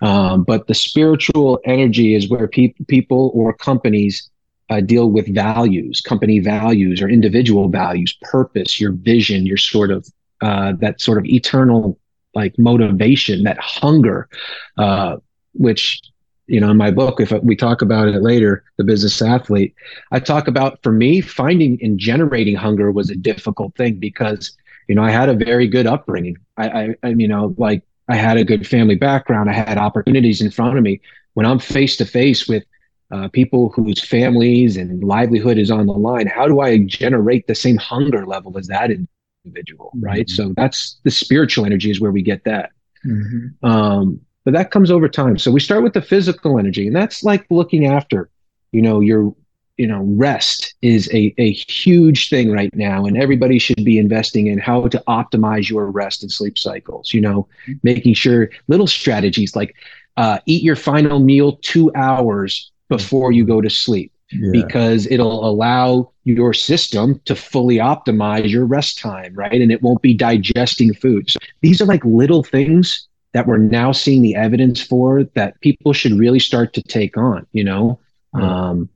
Um, 0.00 0.44
but 0.44 0.66
the 0.66 0.74
spiritual 0.74 1.60
energy 1.64 2.14
is 2.14 2.28
where 2.28 2.48
pe- 2.48 2.74
people 2.88 3.30
or 3.34 3.52
companies 3.52 4.30
uh, 4.70 4.80
deal 4.80 5.10
with 5.10 5.32
values, 5.34 6.00
company 6.00 6.38
values 6.38 7.02
or 7.02 7.08
individual 7.08 7.68
values, 7.68 8.16
purpose, 8.22 8.80
your 8.80 8.92
vision, 8.92 9.44
your 9.44 9.58
sort 9.58 9.90
of 9.90 10.08
uh, 10.40 10.72
that 10.80 11.00
sort 11.00 11.18
of 11.18 11.26
eternal 11.26 11.98
like 12.34 12.58
motivation, 12.58 13.42
that 13.42 13.58
hunger, 13.58 14.28
uh, 14.78 15.16
which 15.54 16.00
you 16.46 16.60
know 16.60 16.70
in 16.70 16.76
my 16.76 16.90
book 16.90 17.20
if 17.20 17.32
we 17.42 17.54
talk 17.54 17.80
about 17.80 18.08
it 18.08 18.22
later 18.22 18.64
the 18.76 18.84
business 18.84 19.22
athlete 19.22 19.74
i 20.10 20.18
talk 20.18 20.48
about 20.48 20.82
for 20.82 20.92
me 20.92 21.20
finding 21.20 21.78
and 21.80 21.98
generating 21.98 22.56
hunger 22.56 22.90
was 22.90 23.10
a 23.10 23.16
difficult 23.16 23.74
thing 23.76 23.94
because 23.94 24.56
you 24.88 24.94
know 24.94 25.02
i 25.02 25.10
had 25.10 25.28
a 25.28 25.34
very 25.34 25.68
good 25.68 25.86
upbringing. 25.86 26.36
I 26.56 26.68
i, 26.68 26.94
I 27.02 27.08
you 27.10 27.28
know 27.28 27.54
like 27.56 27.82
i 28.08 28.16
had 28.16 28.36
a 28.36 28.44
good 28.44 28.66
family 28.66 28.96
background. 28.96 29.48
I 29.48 29.54
had 29.54 29.78
opportunities 29.78 30.40
in 30.40 30.50
front 30.50 30.76
of 30.76 30.82
me. 30.82 31.00
When 31.34 31.46
i'm 31.46 31.60
face 31.60 31.96
to 31.98 32.04
face 32.04 32.48
with 32.48 32.64
uh, 33.12 33.28
people 33.28 33.70
whose 33.70 34.00
families 34.00 34.76
and 34.76 35.02
livelihood 35.02 35.58
is 35.58 35.70
on 35.70 35.86
the 35.86 35.92
line 35.92 36.28
how 36.28 36.46
do 36.46 36.60
i 36.60 36.78
generate 36.78 37.46
the 37.48 37.54
same 37.54 37.76
hunger 37.76 38.24
level 38.24 38.56
as 38.56 38.68
that 38.68 38.90
individual 39.44 39.90
right? 39.98 40.26
Mm-hmm. 40.26 40.48
so 40.48 40.54
that's 40.56 41.00
the 41.04 41.10
spiritual 41.10 41.64
energy 41.64 41.90
is 41.90 42.00
where 42.00 42.12
we 42.12 42.22
get 42.22 42.44
that. 42.44 42.70
Mm-hmm. 43.06 43.66
um, 43.66 44.20
but 44.44 44.54
that 44.54 44.70
comes 44.70 44.90
over 44.90 45.08
time. 45.08 45.38
So 45.38 45.50
we 45.50 45.60
start 45.60 45.82
with 45.82 45.92
the 45.92 46.02
physical 46.02 46.58
energy, 46.58 46.86
and 46.86 46.96
that's 46.96 47.22
like 47.22 47.44
looking 47.50 47.86
after, 47.86 48.30
you 48.72 48.82
know, 48.82 49.00
your, 49.00 49.34
you 49.76 49.86
know, 49.86 50.02
rest 50.02 50.74
is 50.82 51.08
a, 51.12 51.34
a 51.38 51.52
huge 51.52 52.28
thing 52.28 52.50
right 52.50 52.74
now. 52.74 53.06
And 53.06 53.16
everybody 53.16 53.58
should 53.58 53.84
be 53.84 53.98
investing 53.98 54.46
in 54.46 54.58
how 54.58 54.88
to 54.88 55.02
optimize 55.08 55.68
your 55.68 55.90
rest 55.90 56.22
and 56.22 56.32
sleep 56.32 56.58
cycles, 56.58 57.12
you 57.12 57.20
know, 57.20 57.48
mm-hmm. 57.62 57.72
making 57.82 58.14
sure 58.14 58.50
little 58.68 58.86
strategies 58.86 59.54
like 59.56 59.74
uh, 60.16 60.38
eat 60.46 60.62
your 60.62 60.76
final 60.76 61.18
meal 61.18 61.56
two 61.62 61.90
hours 61.94 62.70
before 62.88 63.32
you 63.32 63.44
go 63.44 63.60
to 63.60 63.70
sleep. 63.70 64.12
Yeah. 64.32 64.50
because 64.52 65.08
it'll 65.08 65.44
allow 65.44 66.12
your 66.22 66.54
system 66.54 67.20
to 67.24 67.34
fully 67.34 67.78
optimize 67.78 68.48
your 68.48 68.64
rest 68.64 68.96
time, 68.96 69.34
right? 69.34 69.60
And 69.60 69.72
it 69.72 69.82
won't 69.82 70.02
be 70.02 70.14
digesting 70.14 70.94
food. 70.94 71.28
So 71.28 71.40
these 71.62 71.82
are 71.82 71.84
like 71.84 72.04
little 72.04 72.44
things 72.44 73.08
that 73.32 73.46
we're 73.46 73.58
now 73.58 73.92
seeing 73.92 74.22
the 74.22 74.34
evidence 74.34 74.80
for 74.80 75.24
that 75.34 75.60
people 75.60 75.92
should 75.92 76.12
really 76.12 76.40
start 76.40 76.72
to 76.74 76.82
take 76.82 77.16
on, 77.16 77.46
you 77.52 77.64
know, 77.64 77.98
mm-hmm. 78.34 78.44
um, 78.44 78.88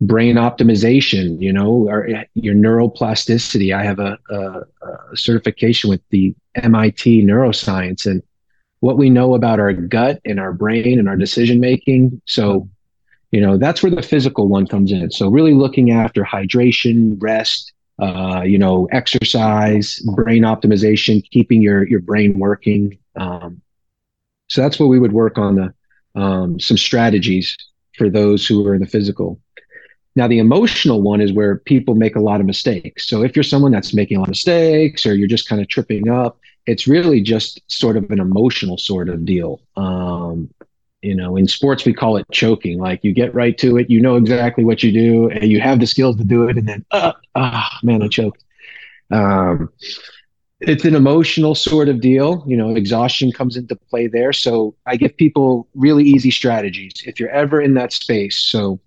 brain 0.00 0.36
optimization, 0.36 1.40
you 1.40 1.52
know, 1.52 1.88
or 1.88 2.08
your 2.34 2.54
neuroplasticity. 2.54 3.74
I 3.74 3.84
have 3.84 3.98
a, 3.98 4.18
a, 4.30 4.62
a 5.12 5.16
certification 5.16 5.90
with 5.90 6.02
the 6.10 6.34
MIT 6.56 7.24
neuroscience 7.24 8.06
and 8.06 8.22
what 8.80 8.98
we 8.98 9.08
know 9.08 9.34
about 9.34 9.60
our 9.60 9.72
gut 9.72 10.20
and 10.24 10.38
our 10.38 10.52
brain 10.52 10.98
and 10.98 11.08
our 11.08 11.16
decision 11.16 11.58
making. 11.58 12.20
So, 12.26 12.68
you 13.30 13.40
know, 13.40 13.56
that's 13.56 13.82
where 13.82 13.90
the 13.90 14.02
physical 14.02 14.46
one 14.46 14.66
comes 14.66 14.92
in. 14.92 15.10
So 15.10 15.28
really 15.28 15.54
looking 15.54 15.90
after 15.90 16.22
hydration, 16.22 17.16
rest, 17.18 17.72
uh, 17.98 18.42
you 18.44 18.58
know, 18.58 18.88
exercise, 18.92 20.00
brain 20.14 20.42
optimization, 20.42 21.22
keeping 21.30 21.62
your 21.62 21.86
your 21.86 22.00
brain 22.00 22.38
working, 22.38 22.98
um, 23.16 23.60
so 24.48 24.62
that's 24.62 24.78
what 24.78 24.86
we 24.86 24.98
would 24.98 25.12
work 25.12 25.38
on 25.38 25.56
the 25.56 25.74
um, 26.20 26.60
some 26.60 26.76
strategies 26.76 27.56
for 27.96 28.08
those 28.08 28.46
who 28.46 28.66
are 28.66 28.74
in 28.74 28.80
the 28.80 28.86
physical. 28.86 29.40
Now, 30.16 30.28
the 30.28 30.38
emotional 30.38 31.02
one 31.02 31.20
is 31.20 31.32
where 31.32 31.58
people 31.58 31.96
make 31.96 32.14
a 32.14 32.20
lot 32.20 32.40
of 32.40 32.46
mistakes. 32.46 33.08
So 33.08 33.24
if 33.24 33.34
you're 33.34 33.42
someone 33.42 33.72
that's 33.72 33.94
making 33.94 34.16
a 34.16 34.20
lot 34.20 34.28
of 34.28 34.30
mistakes 34.30 35.06
or 35.06 35.14
you're 35.14 35.26
just 35.26 35.48
kind 35.48 35.60
of 35.60 35.66
tripping 35.66 36.08
up, 36.08 36.38
it's 36.66 36.86
really 36.86 37.20
just 37.20 37.60
sort 37.66 37.96
of 37.96 38.08
an 38.10 38.20
emotional 38.20 38.78
sort 38.78 39.08
of 39.08 39.24
deal. 39.24 39.60
Um, 39.76 40.50
you 41.04 41.14
know, 41.14 41.36
in 41.36 41.46
sports, 41.46 41.84
we 41.84 41.92
call 41.92 42.16
it 42.16 42.26
choking. 42.32 42.78
Like 42.78 43.04
you 43.04 43.12
get 43.12 43.34
right 43.34 43.56
to 43.58 43.76
it, 43.76 43.90
you 43.90 44.00
know 44.00 44.16
exactly 44.16 44.64
what 44.64 44.82
you 44.82 44.92
do, 44.92 45.28
and 45.28 45.50
you 45.50 45.60
have 45.60 45.80
the 45.80 45.86
skills 45.86 46.16
to 46.16 46.24
do 46.24 46.48
it, 46.48 46.56
and 46.56 46.68
then, 46.68 46.84
ah, 46.92 47.14
uh, 47.34 47.68
man, 47.82 48.02
I 48.02 48.08
choked. 48.08 48.42
Um, 49.10 49.70
it's 50.60 50.84
an 50.84 50.94
emotional 50.94 51.54
sort 51.54 51.88
of 51.88 52.00
deal. 52.00 52.42
You 52.46 52.56
know, 52.56 52.74
exhaustion 52.74 53.32
comes 53.32 53.56
into 53.56 53.76
play 53.76 54.06
there. 54.06 54.32
So 54.32 54.74
I 54.86 54.96
give 54.96 55.16
people 55.16 55.68
really 55.74 56.04
easy 56.04 56.30
strategies 56.30 56.94
if 57.04 57.20
you're 57.20 57.30
ever 57.30 57.60
in 57.60 57.74
that 57.74 57.92
space. 57.92 58.40
So 58.40 58.80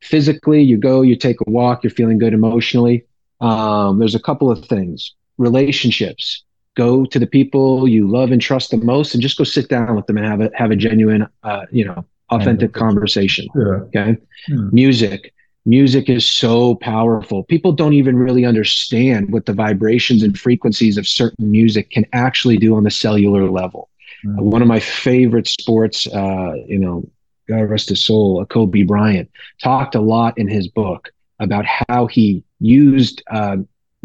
physically, 0.00 0.62
you 0.62 0.78
go, 0.78 1.02
you 1.02 1.16
take 1.16 1.36
a 1.46 1.50
walk, 1.50 1.84
you're 1.84 1.90
feeling 1.90 2.18
good 2.18 2.32
emotionally. 2.32 3.04
Um, 3.40 3.98
there's 3.98 4.14
a 4.14 4.20
couple 4.20 4.50
of 4.50 4.64
things. 4.64 5.14
Relationships. 5.38 6.44
Go 6.76 7.04
to 7.06 7.18
the 7.18 7.26
people 7.26 7.88
you 7.88 8.06
love 8.06 8.30
and 8.30 8.40
trust 8.40 8.70
the 8.70 8.76
most, 8.76 9.14
and 9.14 9.22
just 9.22 9.38
go 9.38 9.44
sit 9.44 9.68
down 9.68 9.96
with 9.96 10.06
them 10.06 10.18
and 10.18 10.26
have 10.26 10.40
a 10.40 10.50
have 10.54 10.70
a 10.70 10.76
genuine, 10.76 11.26
uh, 11.42 11.66
you 11.70 11.84
know, 11.84 12.04
authentic 12.30 12.72
conversation. 12.72 13.48
Yeah. 13.54 13.62
Okay. 13.62 14.16
Hmm. 14.46 14.68
Music 14.72 15.32
music 15.66 16.08
is 16.08 16.24
so 16.24 16.76
powerful. 16.76 17.42
People 17.42 17.72
don't 17.72 17.92
even 17.92 18.16
really 18.16 18.46
understand 18.46 19.32
what 19.32 19.46
the 19.46 19.52
vibrations 19.52 20.22
and 20.22 20.38
frequencies 20.38 20.96
of 20.96 21.06
certain 21.06 21.50
music 21.50 21.90
can 21.90 22.06
actually 22.12 22.56
do 22.56 22.76
on 22.76 22.84
the 22.84 22.90
cellular 22.90 23.50
level. 23.50 23.90
Mm-hmm. 24.24 24.38
Uh, 24.38 24.42
one 24.42 24.62
of 24.62 24.68
my 24.68 24.80
favorite 24.80 25.48
sports, 25.48 26.06
uh, 26.06 26.54
you 26.66 26.78
know, 26.78 27.04
God 27.48 27.68
rest 27.68 27.90
his 27.90 28.02
soul, 28.02 28.40
uh, 28.40 28.44
Kobe 28.44 28.82
Bryant, 28.82 29.28
talked 29.62 29.94
a 29.94 30.00
lot 30.00 30.38
in 30.38 30.48
his 30.48 30.68
book 30.68 31.10
about 31.40 31.66
how 31.88 32.06
he 32.06 32.42
used 32.60 33.22
uh, 33.30 33.56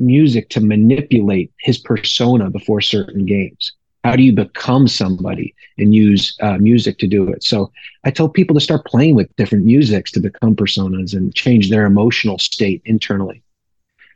music 0.02 0.50
to 0.50 0.62
manipulate 0.62 1.52
his 1.60 1.78
persona 1.78 2.50
before 2.50 2.82
certain 2.82 3.26
games. 3.26 3.74
How 4.04 4.16
do 4.16 4.24
you 4.24 4.34
become 4.34 4.88
somebody 4.88 5.54
and 5.78 5.94
use 5.94 6.36
uh, 6.42 6.58
music 6.58 6.98
to 7.00 7.08
do 7.08 7.30
it? 7.30 7.44
So 7.44 7.72
I 8.04 8.10
tell 8.10 8.28
people 8.28 8.56
to 8.56 8.60
start 8.60 8.86
playing 8.86 9.16
with 9.16 9.36
different 9.36 9.64
musics 9.64 10.12
to 10.14 10.20
become 10.20 10.56
personas 10.56 11.14
and 11.14 11.34
change 11.36 11.70
their 11.70 11.86
emotional 11.86 12.40
state 12.40 12.82
internally. 12.86 13.44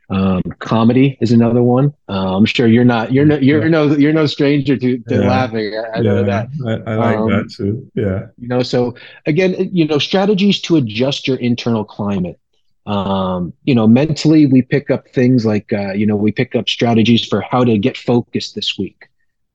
Um, 0.08 0.42
comedy 0.60 1.18
is 1.20 1.32
another 1.32 1.62
one. 1.62 1.92
Uh, 2.08 2.36
I'm 2.36 2.44
sure 2.44 2.68
you're 2.68 2.84
not 2.84 3.12
you're 3.12 3.24
no 3.24 3.38
you're 3.38 3.68
no 3.68 3.96
you're 3.96 4.12
no 4.12 4.26
stranger 4.26 4.76
to, 4.76 4.98
to 4.98 5.14
yeah. 5.14 5.28
laughing. 5.28 5.74
I, 5.74 5.78
I 5.78 5.96
yeah, 5.96 6.02
know 6.02 6.24
that. 6.24 6.48
I, 6.64 6.90
I 6.90 6.94
like 6.94 7.16
um, 7.16 7.30
that 7.30 7.52
too. 7.56 7.90
Yeah. 7.94 8.26
You 8.38 8.48
know, 8.48 8.62
so 8.62 8.94
again, 9.26 9.70
you 9.72 9.84
know, 9.84 9.98
strategies 9.98 10.60
to 10.62 10.76
adjust 10.76 11.26
your 11.26 11.38
internal 11.38 11.84
climate. 11.84 12.38
Um, 12.86 13.52
you 13.64 13.74
know, 13.74 13.86
mentally, 13.86 14.46
we 14.46 14.62
pick 14.62 14.90
up 14.90 15.08
things 15.08 15.44
like 15.44 15.72
uh, 15.72 15.92
you 15.92 16.06
know 16.06 16.16
we 16.16 16.32
pick 16.32 16.54
up 16.54 16.68
strategies 16.68 17.26
for 17.26 17.40
how 17.40 17.64
to 17.64 17.78
get 17.78 17.96
focused 17.96 18.54
this 18.54 18.78
week. 18.78 19.08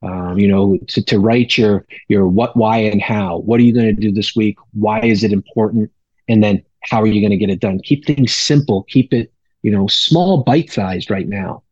Um, 0.03 0.39
you 0.39 0.47
know, 0.47 0.77
to, 0.87 1.03
to 1.03 1.19
write 1.19 1.57
your 1.57 1.85
your 2.07 2.27
what, 2.27 2.57
why, 2.57 2.77
and 2.79 3.01
how. 3.01 3.37
What 3.39 3.59
are 3.59 3.63
you 3.63 3.73
going 3.73 3.95
to 3.95 4.01
do 4.01 4.11
this 4.11 4.35
week? 4.35 4.57
Why 4.73 4.99
is 5.01 5.23
it 5.23 5.31
important? 5.31 5.91
And 6.27 6.43
then 6.43 6.63
how 6.81 7.01
are 7.01 7.07
you 7.07 7.21
going 7.21 7.31
to 7.31 7.37
get 7.37 7.49
it 7.49 7.59
done? 7.59 7.79
Keep 7.79 8.05
things 8.05 8.33
simple. 8.33 8.83
Keep 8.83 9.13
it 9.13 9.31
you 9.61 9.71
know, 9.71 9.87
small 9.87 10.43
bite 10.43 10.71
sized 10.71 11.09
right 11.09 11.27
now. 11.27 11.63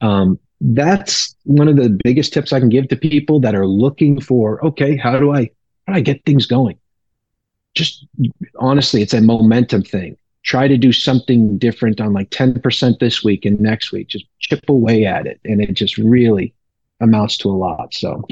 Um, 0.00 0.38
that's 0.60 1.34
one 1.44 1.68
of 1.68 1.76
the 1.76 1.98
biggest 2.04 2.32
tips 2.32 2.52
I 2.52 2.60
can 2.60 2.68
give 2.68 2.88
to 2.88 2.96
people 2.96 3.40
that 3.40 3.54
are 3.54 3.66
looking 3.66 4.20
for, 4.20 4.64
okay, 4.64 4.96
how 4.96 5.18
do 5.18 5.32
I, 5.32 5.50
how 5.86 5.94
do 5.94 5.98
I 5.98 6.00
get 6.00 6.24
things 6.24 6.46
going? 6.46 6.78
Just 7.74 8.06
honestly, 8.58 9.02
it's 9.02 9.14
a 9.14 9.20
momentum 9.20 9.82
thing. 9.82 10.16
Try 10.42 10.68
to 10.68 10.78
do 10.78 10.92
something 10.92 11.58
different 11.58 12.00
on 12.00 12.12
like 12.12 12.30
10% 12.30 12.98
this 12.98 13.22
week 13.22 13.44
and 13.44 13.60
next 13.60 13.92
week. 13.92 14.08
Just 14.08 14.24
chip 14.38 14.68
away 14.68 15.04
at 15.04 15.26
it. 15.26 15.40
And 15.44 15.60
it 15.60 15.74
just 15.74 15.98
really 15.98 16.54
amounts 17.00 17.36
to 17.38 17.50
a 17.50 17.52
lot. 17.52 17.92
So 17.94 18.26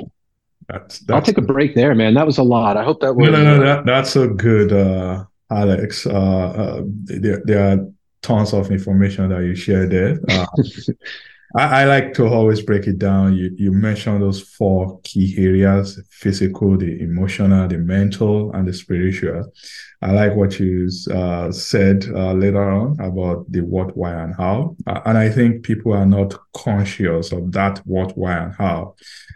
that's, 0.69 1.01
that's 1.01 1.15
I'll 1.15 1.23
take 1.23 1.39
a 1.39 1.43
break 1.43 1.75
there, 1.75 1.95
man. 1.95 2.15
That 2.15 2.27
was 2.27 2.39
a 2.39 2.43
lot. 2.43 2.77
I 2.77 2.85
hope 2.85 3.01
that 3.01 3.15
was. 3.15 3.29
No, 3.29 3.43
no, 3.43 3.57
no. 3.57 3.65
That, 3.65 3.87
that's 3.87 4.17
a 4.17 4.29
good, 4.29 4.73
uh, 4.73 5.25
Alex. 5.51 6.07
Uh, 6.07 6.13
uh, 6.13 6.83
there, 6.85 7.43
there 7.45 7.73
are 7.73 7.87
tons 8.23 8.53
of 8.53 8.71
information 8.71 9.29
that 9.31 9.43
you 9.43 9.55
shared 9.55 9.91
there. 9.91 10.21
Uh, 10.29 10.47
I, 11.57 11.83
I, 11.83 11.85
like 11.85 12.13
to 12.15 12.27
always 12.27 12.61
break 12.61 12.87
it 12.87 12.99
down. 12.99 13.35
You 13.35 13.51
you 13.57 13.73
mentioned 13.73 14.23
those 14.23 14.41
four 14.41 15.01
key 15.03 15.35
areas: 15.39 16.01
physical, 16.11 16.77
the 16.77 17.01
emotional, 17.01 17.67
the 17.69 17.79
mental, 17.79 18.53
and 18.53 18.69
the 18.69 18.73
spiritual. 18.75 19.51
I 20.03 20.13
like 20.13 20.37
what 20.37 20.61
you 20.61 20.91
uh, 21.13 21.51
said 21.51 22.07
uh, 22.15 22.33
later 22.33 22.71
on 22.71 23.01
about 23.01 23.51
the 23.51 23.61
what, 23.61 23.97
why, 23.97 24.13
and 24.13 24.35
how. 24.35 24.77
Uh, 24.87 25.01
and 25.07 25.19
I 25.19 25.29
think 25.29 25.65
people 25.65 25.93
are 25.93 26.07
not 26.07 26.35
conscious 26.53 27.33
of 27.33 27.51
that 27.53 27.79
what, 27.79 28.17
why, 28.17 28.37
and 28.37 28.55
how. 28.55 28.95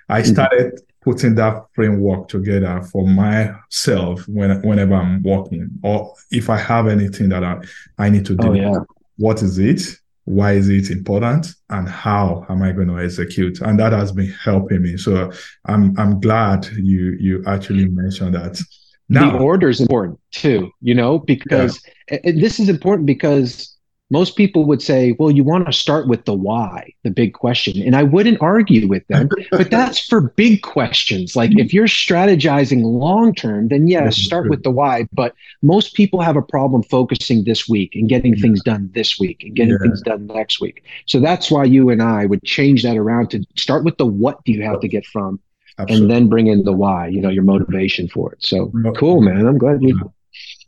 I 0.08 0.20
mm-hmm. 0.20 0.32
started 0.32 0.80
putting 1.02 1.34
that 1.34 1.64
framework 1.74 2.28
together 2.28 2.80
for 2.92 3.06
myself 3.06 4.26
when, 4.28 4.62
whenever 4.62 4.94
I'm 4.94 5.22
working 5.22 5.68
or 5.82 6.14
if 6.30 6.48
I 6.48 6.58
have 6.58 6.86
anything 6.86 7.28
that 7.30 7.42
I, 7.42 7.58
I 7.98 8.08
need 8.08 8.24
to 8.26 8.36
do. 8.36 8.48
Oh, 8.48 8.52
yeah. 8.52 8.78
What 9.16 9.42
is 9.42 9.58
it? 9.58 9.98
Why 10.24 10.52
is 10.52 10.68
it 10.68 10.90
important? 10.90 11.48
And 11.70 11.88
how 11.88 12.46
am 12.48 12.62
I 12.62 12.72
going 12.72 12.88
to 12.88 12.98
execute? 12.98 13.60
And 13.60 13.78
that 13.80 13.92
has 13.92 14.12
been 14.12 14.32
helping 14.44 14.82
me. 14.82 14.96
So 14.96 15.32
I'm 15.66 15.98
I'm 15.98 16.20
glad 16.20 16.66
you 16.76 17.16
you 17.18 17.42
actually 17.46 17.88
mentioned 17.88 18.34
that. 18.34 18.60
Now, 19.08 19.32
the 19.32 19.38
order 19.38 19.68
is 19.68 19.80
important 19.80 20.20
too, 20.30 20.70
you 20.80 20.94
know, 20.94 21.18
because 21.18 21.82
yeah. 22.10 22.18
this 22.24 22.58
is 22.58 22.68
important 22.68 23.06
because 23.06 23.71
most 24.12 24.36
people 24.36 24.66
would 24.66 24.82
say, 24.82 25.16
well, 25.18 25.30
you 25.30 25.42
want 25.42 25.64
to 25.64 25.72
start 25.72 26.06
with 26.06 26.26
the 26.26 26.34
why, 26.34 26.92
the 27.02 27.10
big 27.10 27.32
question. 27.32 27.82
And 27.82 27.96
I 27.96 28.02
wouldn't 28.02 28.42
argue 28.42 28.86
with 28.86 29.06
them, 29.06 29.30
but 29.50 29.70
that's 29.70 29.98
for 29.98 30.20
big 30.20 30.60
questions. 30.60 31.34
Like 31.34 31.58
if 31.58 31.72
you're 31.72 31.86
strategizing 31.86 32.82
long 32.82 33.34
term, 33.34 33.68
then 33.68 33.88
yes, 33.88 34.18
start 34.18 34.50
with 34.50 34.64
the 34.64 34.70
why. 34.70 35.08
But 35.14 35.34
most 35.62 35.94
people 35.94 36.20
have 36.20 36.36
a 36.36 36.42
problem 36.42 36.82
focusing 36.82 37.44
this 37.44 37.66
week 37.66 37.94
and 37.94 38.06
getting 38.06 38.34
yeah. 38.34 38.42
things 38.42 38.62
done 38.62 38.90
this 38.92 39.18
week 39.18 39.44
and 39.44 39.56
getting 39.56 39.72
yeah. 39.72 39.78
things 39.78 40.02
done 40.02 40.26
next 40.26 40.60
week. 40.60 40.84
So 41.06 41.18
that's 41.18 41.50
why 41.50 41.64
you 41.64 41.88
and 41.88 42.02
I 42.02 42.26
would 42.26 42.42
change 42.42 42.82
that 42.82 42.98
around 42.98 43.30
to 43.30 43.42
start 43.56 43.82
with 43.82 43.96
the 43.96 44.04
what 44.04 44.44
do 44.44 44.52
you 44.52 44.62
have 44.62 44.80
to 44.80 44.88
get 44.88 45.06
from 45.06 45.40
Absolutely. 45.78 46.04
and 46.04 46.10
then 46.14 46.28
bring 46.28 46.48
in 46.48 46.64
the 46.64 46.72
why, 46.72 47.06
you 47.06 47.22
know, 47.22 47.30
your 47.30 47.44
motivation 47.44 48.08
for 48.08 48.34
it. 48.34 48.44
So 48.44 48.70
cool, 48.94 49.22
man. 49.22 49.46
I'm 49.46 49.56
glad 49.56 49.82
you. 49.82 50.12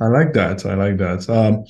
I 0.00 0.07
like 0.07 0.33
that. 0.33 0.64
I 0.64 0.74
like 0.74 0.96
that. 0.96 1.28
Um, 1.28 1.66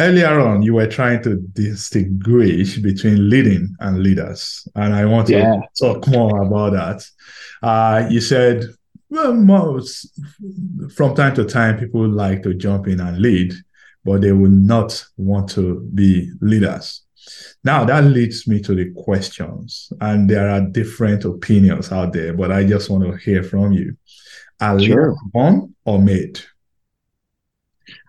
earlier 0.00 0.40
on 0.40 0.62
you 0.62 0.74
were 0.74 0.86
trying 0.86 1.22
to 1.22 1.36
distinguish 1.52 2.78
between 2.78 3.28
leading 3.28 3.76
and 3.80 4.02
leaders 4.02 4.66
and 4.76 4.94
i 4.94 5.04
want 5.04 5.26
to 5.26 5.34
yeah. 5.34 5.60
talk 5.78 6.06
more 6.08 6.42
about 6.42 6.72
that. 6.72 7.04
Uh, 7.62 8.08
you 8.08 8.20
said 8.20 8.64
well 9.10 9.34
most 9.34 10.18
from 10.96 11.14
time 11.14 11.34
to 11.34 11.44
time 11.44 11.78
people 11.78 12.08
like 12.08 12.42
to 12.42 12.54
jump 12.54 12.88
in 12.88 13.00
and 13.00 13.18
lead 13.18 13.52
but 14.02 14.22
they 14.22 14.32
will 14.32 14.48
not 14.50 15.04
want 15.18 15.46
to 15.50 15.80
be 15.92 16.32
leaders. 16.40 17.02
Now 17.62 17.84
that 17.84 18.04
leads 18.04 18.48
me 18.48 18.60
to 18.62 18.74
the 18.74 18.90
questions 18.92 19.92
and 20.00 20.30
there 20.30 20.48
are 20.48 20.62
different 20.62 21.26
opinions 21.26 21.92
out 21.92 22.14
there 22.14 22.32
but 22.32 22.50
i 22.50 22.64
just 22.64 22.88
want 22.88 23.04
to 23.04 23.16
hear 23.16 23.42
from 23.42 23.72
you. 23.72 23.96
Are 24.62 24.78
sure. 24.78 24.88
leaders 24.88 25.18
born 25.32 25.74
or 25.84 25.98
made? 25.98 26.40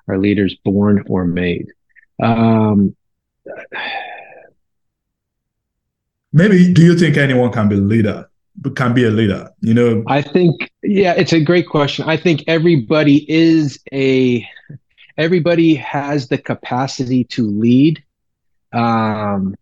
Are 0.08 0.18
leaders 0.18 0.56
born 0.64 1.04
or 1.08 1.26
made 1.26 1.68
um, 2.22 2.96
Maybe 6.34 6.72
do 6.74 6.84
you 6.84 6.98
think 6.98 7.18
anyone 7.18 7.52
can 7.52 7.68
be 7.68 7.76
leader? 7.76 8.30
Can 8.76 8.94
be 8.94 9.06
a 9.06 9.10
leader? 9.10 9.50
You 9.62 9.74
know, 9.74 10.04
I 10.08 10.22
think 10.22 10.72
yeah, 10.84 11.14
it's 11.14 11.34
a 11.34 11.42
great 11.42 11.68
question. 11.68 12.08
I 12.08 12.18
think 12.18 12.44
everybody 12.48 13.30
is 13.30 13.80
a 13.92 14.48
everybody 15.18 15.76
has 15.76 16.28
the 16.30 16.38
capacity 16.38 17.24
to 17.26 17.48
lead. 17.48 18.04
Um, 18.74 19.56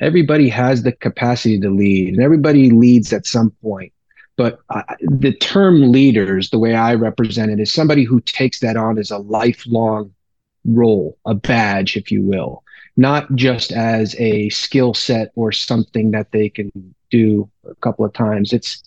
everybody 0.00 0.48
has 0.48 0.82
the 0.82 0.92
capacity 0.92 1.58
to 1.60 1.70
lead, 1.70 2.14
and 2.14 2.22
everybody 2.22 2.70
leads 2.70 3.12
at 3.12 3.26
some 3.26 3.50
point. 3.62 3.92
But 4.36 4.60
uh, 4.70 4.82
the 5.00 5.32
term 5.32 5.92
leaders, 5.92 6.50
the 6.50 6.58
way 6.58 6.74
I 6.74 6.94
represent 6.94 7.50
it, 7.50 7.60
is 7.60 7.72
somebody 7.72 8.04
who 8.04 8.20
takes 8.20 8.60
that 8.60 8.76
on 8.76 8.98
as 8.98 9.10
a 9.10 9.18
lifelong 9.18 10.12
role, 10.64 11.16
a 11.26 11.34
badge, 11.34 11.96
if 11.96 12.10
you 12.10 12.22
will, 12.22 12.62
not 12.96 13.34
just 13.34 13.72
as 13.72 14.14
a 14.18 14.48
skill 14.50 14.94
set 14.94 15.32
or 15.34 15.52
something 15.52 16.10
that 16.12 16.30
they 16.32 16.48
can 16.48 16.70
do 17.10 17.48
a 17.68 17.74
couple 17.76 18.04
of 18.04 18.12
times. 18.12 18.52
It's 18.52 18.82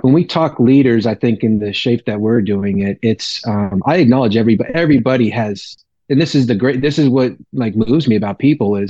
when 0.00 0.12
we 0.12 0.24
talk 0.24 0.58
leaders, 0.58 1.06
I 1.06 1.14
think 1.14 1.42
in 1.42 1.60
the 1.60 1.72
shape 1.72 2.04
that 2.06 2.20
we're 2.20 2.42
doing 2.42 2.80
it, 2.80 2.98
it's 3.02 3.46
um, 3.46 3.82
I 3.86 3.96
acknowledge 3.96 4.36
everybody 4.36 4.70
everybody 4.74 5.30
has 5.30 5.76
and 6.08 6.20
this 6.20 6.34
is 6.34 6.46
the 6.46 6.54
great 6.54 6.80
this 6.80 6.98
is 6.98 7.08
what 7.08 7.32
like 7.52 7.76
moves 7.76 8.08
me 8.08 8.16
about 8.16 8.38
people 8.38 8.76
is 8.76 8.88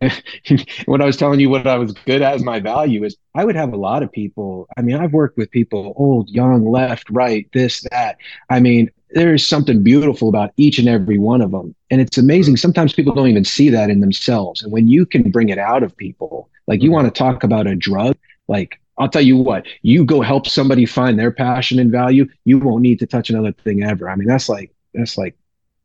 when 0.86 1.00
i 1.00 1.04
was 1.04 1.16
telling 1.16 1.40
you 1.40 1.48
what 1.48 1.66
i 1.66 1.76
was 1.76 1.92
good 1.92 2.22
at 2.22 2.34
as 2.34 2.44
my 2.44 2.60
value 2.60 3.04
is 3.04 3.16
i 3.34 3.44
would 3.44 3.56
have 3.56 3.72
a 3.72 3.76
lot 3.76 4.02
of 4.02 4.12
people 4.12 4.68
i 4.76 4.82
mean 4.82 4.96
i've 4.96 5.12
worked 5.12 5.36
with 5.36 5.50
people 5.50 5.92
old 5.96 6.28
young 6.28 6.70
left 6.70 7.08
right 7.10 7.48
this 7.52 7.86
that 7.90 8.16
i 8.50 8.60
mean 8.60 8.90
there 9.10 9.34
is 9.34 9.46
something 9.46 9.82
beautiful 9.82 10.28
about 10.28 10.52
each 10.56 10.78
and 10.78 10.88
every 10.88 11.18
one 11.18 11.40
of 11.40 11.50
them. 11.50 11.74
And 11.90 12.00
it's 12.00 12.18
amazing. 12.18 12.56
Sometimes 12.56 12.92
people 12.92 13.14
don't 13.14 13.28
even 13.28 13.44
see 13.44 13.70
that 13.70 13.90
in 13.90 14.00
themselves. 14.00 14.62
And 14.62 14.72
when 14.72 14.88
you 14.88 15.06
can 15.06 15.30
bring 15.30 15.48
it 15.48 15.58
out 15.58 15.82
of 15.82 15.96
people, 15.96 16.50
like 16.66 16.82
you 16.82 16.88
mm-hmm. 16.88 16.94
want 16.94 17.14
to 17.14 17.18
talk 17.18 17.42
about 17.42 17.66
a 17.66 17.74
drug, 17.74 18.16
like 18.48 18.80
I'll 18.98 19.08
tell 19.08 19.22
you 19.22 19.36
what, 19.36 19.64
you 19.82 20.04
go 20.04 20.20
help 20.20 20.46
somebody 20.46 20.84
find 20.84 21.18
their 21.18 21.30
passion 21.30 21.78
and 21.78 21.90
value, 21.90 22.26
you 22.44 22.58
won't 22.58 22.82
need 22.82 22.98
to 22.98 23.06
touch 23.06 23.30
another 23.30 23.52
thing 23.52 23.82
ever. 23.82 24.10
I 24.10 24.16
mean, 24.16 24.28
that's 24.28 24.48
like, 24.48 24.74
that's 24.92 25.16
like 25.16 25.36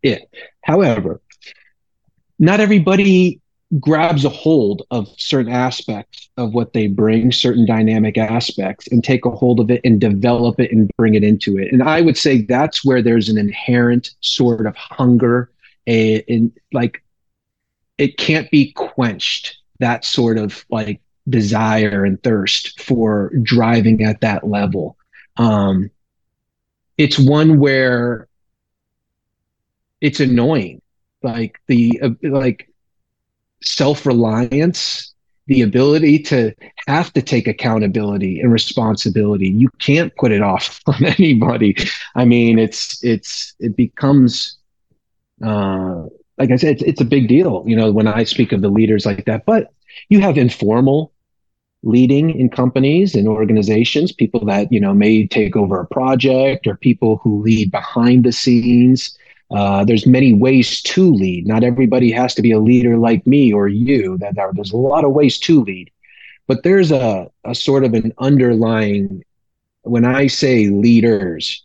it. 0.02 0.30
However, 0.62 1.22
not 2.40 2.60
everybody 2.60 3.40
grabs 3.80 4.26
a 4.26 4.30
hold 4.30 4.84
of 4.92 5.08
certain 5.18 5.52
aspects 5.52 6.30
of 6.38 6.54
what 6.54 6.74
they 6.74 6.88
bring, 6.88 7.32
certain 7.32 7.66
dynamic 7.66 8.18
aspects, 8.18 8.88
and 8.88 9.04
take 9.04 9.26
a 9.26 9.32
hold 9.32 9.60
of 9.60 9.72
it 9.72 9.82
and 9.84 10.00
develop 10.00 10.60
it 10.60 10.72
and 10.72 10.92
bring 10.98 11.16
it 11.16 11.24
into 11.24 11.58
it. 11.58 11.72
And 11.72 11.82
I 11.82 12.02
would 12.02 12.18
say 12.18 12.42
that's 12.42 12.86
where 12.86 13.02
there's 13.02 13.30
an 13.30 13.38
inherent 13.38 14.12
sort 14.22 14.68
of 14.68 14.76
hunger, 14.76 15.50
a, 15.88 16.18
in 16.32 16.54
like 16.72 17.04
it 17.98 18.18
can't 18.18 18.50
be 18.52 18.72
quenched. 18.74 19.58
That 19.80 20.06
sort 20.06 20.38
of 20.38 20.64
like 20.70 21.02
desire 21.28 22.06
and 22.06 22.22
thirst 22.22 22.82
for 22.82 23.32
driving 23.42 24.04
at 24.04 24.22
that 24.22 24.48
level. 24.48 24.98
Um, 25.38 25.90
it's 26.98 27.18
one 27.18 27.60
where 27.60 28.28
it's 30.00 30.20
annoying, 30.20 30.82
like 31.24 31.60
the 31.68 32.00
uh, 32.02 32.10
like 32.22 32.70
self 33.64 34.06
reliance, 34.06 35.14
the 35.48 35.62
ability 35.62 36.20
to 36.20 36.54
have 36.88 37.12
to 37.14 37.22
take 37.22 37.48
accountability 37.48 38.40
and 38.40 38.52
responsibility. 38.52 39.50
You 39.50 39.70
can't 39.80 40.16
put 40.16 40.32
it 40.32 40.42
off 40.42 40.80
on 40.88 41.04
anybody. 41.04 41.76
I 42.16 42.26
mean, 42.26 42.60
it's 42.60 43.04
it's 43.04 43.56
it 43.60 43.76
becomes 43.76 44.58
uh, 45.44 46.04
like 46.38 46.52
I 46.52 46.56
said, 46.56 46.76
it's, 46.76 46.84
it's 46.84 47.02
a 47.02 47.06
big 47.06 47.28
deal, 47.28 47.64
you 47.68 47.76
know, 47.76 47.92
when 47.92 48.08
I 48.08 48.24
speak 48.24 48.52
of 48.52 48.62
the 48.62 48.70
leaders 48.70 49.06
like 49.06 49.26
that. 49.26 49.46
But 49.46 49.72
you 50.10 50.22
have 50.22 50.38
informal 50.38 51.12
leading 51.84 52.32
in 52.40 52.50
companies 52.50 53.14
and 53.14 53.28
organizations, 53.28 54.12
people 54.12 54.46
that, 54.46 54.72
you 54.72 54.80
know, 54.80 54.94
may 54.94 55.28
take 55.28 55.56
over 55.56 55.80
a 55.80 55.86
project 55.88 56.66
or 56.66 56.76
people 56.76 57.18
who 57.18 57.42
lead 57.42 57.72
behind 57.72 58.24
the 58.24 58.32
scenes. 58.32 59.18
Uh, 59.54 59.86
there's 59.86 60.08
many 60.08 60.34
ways 60.34 60.82
to 60.82 61.14
lead. 61.14 61.46
Not 61.46 61.64
everybody 61.64 62.12
has 62.12 62.34
to 62.36 62.42
be 62.42 62.52
a 62.52 62.60
leader 62.60 62.98
like 62.98 63.26
me 63.28 63.54
or 63.54 63.68
you. 63.68 64.18
That 64.18 64.36
there's 64.56 64.72
a 64.72 64.78
lot 64.78 65.06
of 65.06 65.12
ways 65.14 65.38
to 65.40 65.64
lead, 65.64 65.92
but 66.48 66.64
there's 66.64 66.92
a, 66.92 67.30
a 67.46 67.54
sort 67.54 67.84
of 67.84 67.94
an 67.94 68.14
underlying. 68.18 69.24
When 69.84 70.06
I 70.06 70.28
say 70.28 70.68
leaders, 70.68 71.64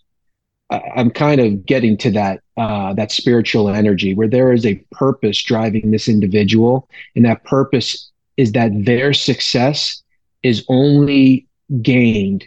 I'm 0.70 1.10
kind 1.10 1.40
of 1.40 1.64
getting 1.64 1.96
to 1.98 2.10
that 2.10 2.42
uh, 2.56 2.92
that 2.94 3.10
spiritual 3.10 3.70
energy 3.70 4.14
where 4.14 4.28
there 4.28 4.52
is 4.52 4.66
a 4.66 4.74
purpose 4.92 5.42
driving 5.42 5.90
this 5.90 6.08
individual, 6.08 6.88
and 7.16 7.24
that 7.24 7.44
purpose 7.44 8.10
is 8.36 8.52
that 8.52 8.70
their 8.84 9.14
success 9.14 10.02
is 10.42 10.64
only 10.68 11.46
gained 11.80 12.46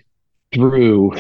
through 0.54 1.14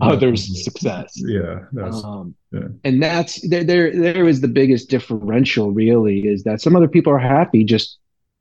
others' 0.00 0.64
success. 0.64 1.12
Yeah, 1.16 1.60
um, 1.82 2.34
yeah. 2.52 2.68
and 2.84 3.02
that's 3.02 3.46
there. 3.48 3.64
There, 3.64 3.92
there 3.94 4.28
is 4.28 4.40
the 4.40 4.48
biggest 4.48 4.90
differential. 4.90 5.72
Really, 5.72 6.20
is 6.20 6.42
that 6.44 6.60
some 6.60 6.76
other 6.76 6.88
people 6.88 7.12
are 7.12 7.18
happy 7.18 7.64
just 7.64 7.98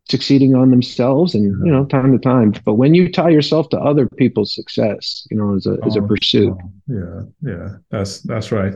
succeeding 0.10 0.56
on 0.56 0.72
themselves 0.72 1.36
and 1.36 1.44
you 1.66 1.72
know 1.72 1.86
time 1.86 2.12
to 2.12 2.18
time 2.18 2.52
but 2.66 2.74
when 2.74 2.96
you 2.96 3.12
tie 3.12 3.30
yourself 3.30 3.70
to 3.70 3.80
other 3.80 4.10
people's 4.10 4.56
success 4.56 5.28
you 5.30 5.38
know 5.38 5.56
as 5.56 5.68
a 5.68 5.78
as 5.86 5.96
a 5.96 6.02
oh, 6.02 6.08
pursuit 6.08 6.58
oh, 6.60 6.72
yeah 6.88 7.22
yeah 7.42 7.70
that's 7.92 8.22
that's 8.22 8.52
right 8.52 8.74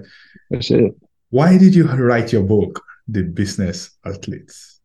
that's 0.51 0.69
it 0.69 0.95
why 1.31 1.57
did 1.57 1.73
you 1.73 1.87
write 1.87 2.31
your 2.31 2.43
book 2.43 2.83
the 3.07 3.23
business 3.23 3.89
athletes 4.05 4.79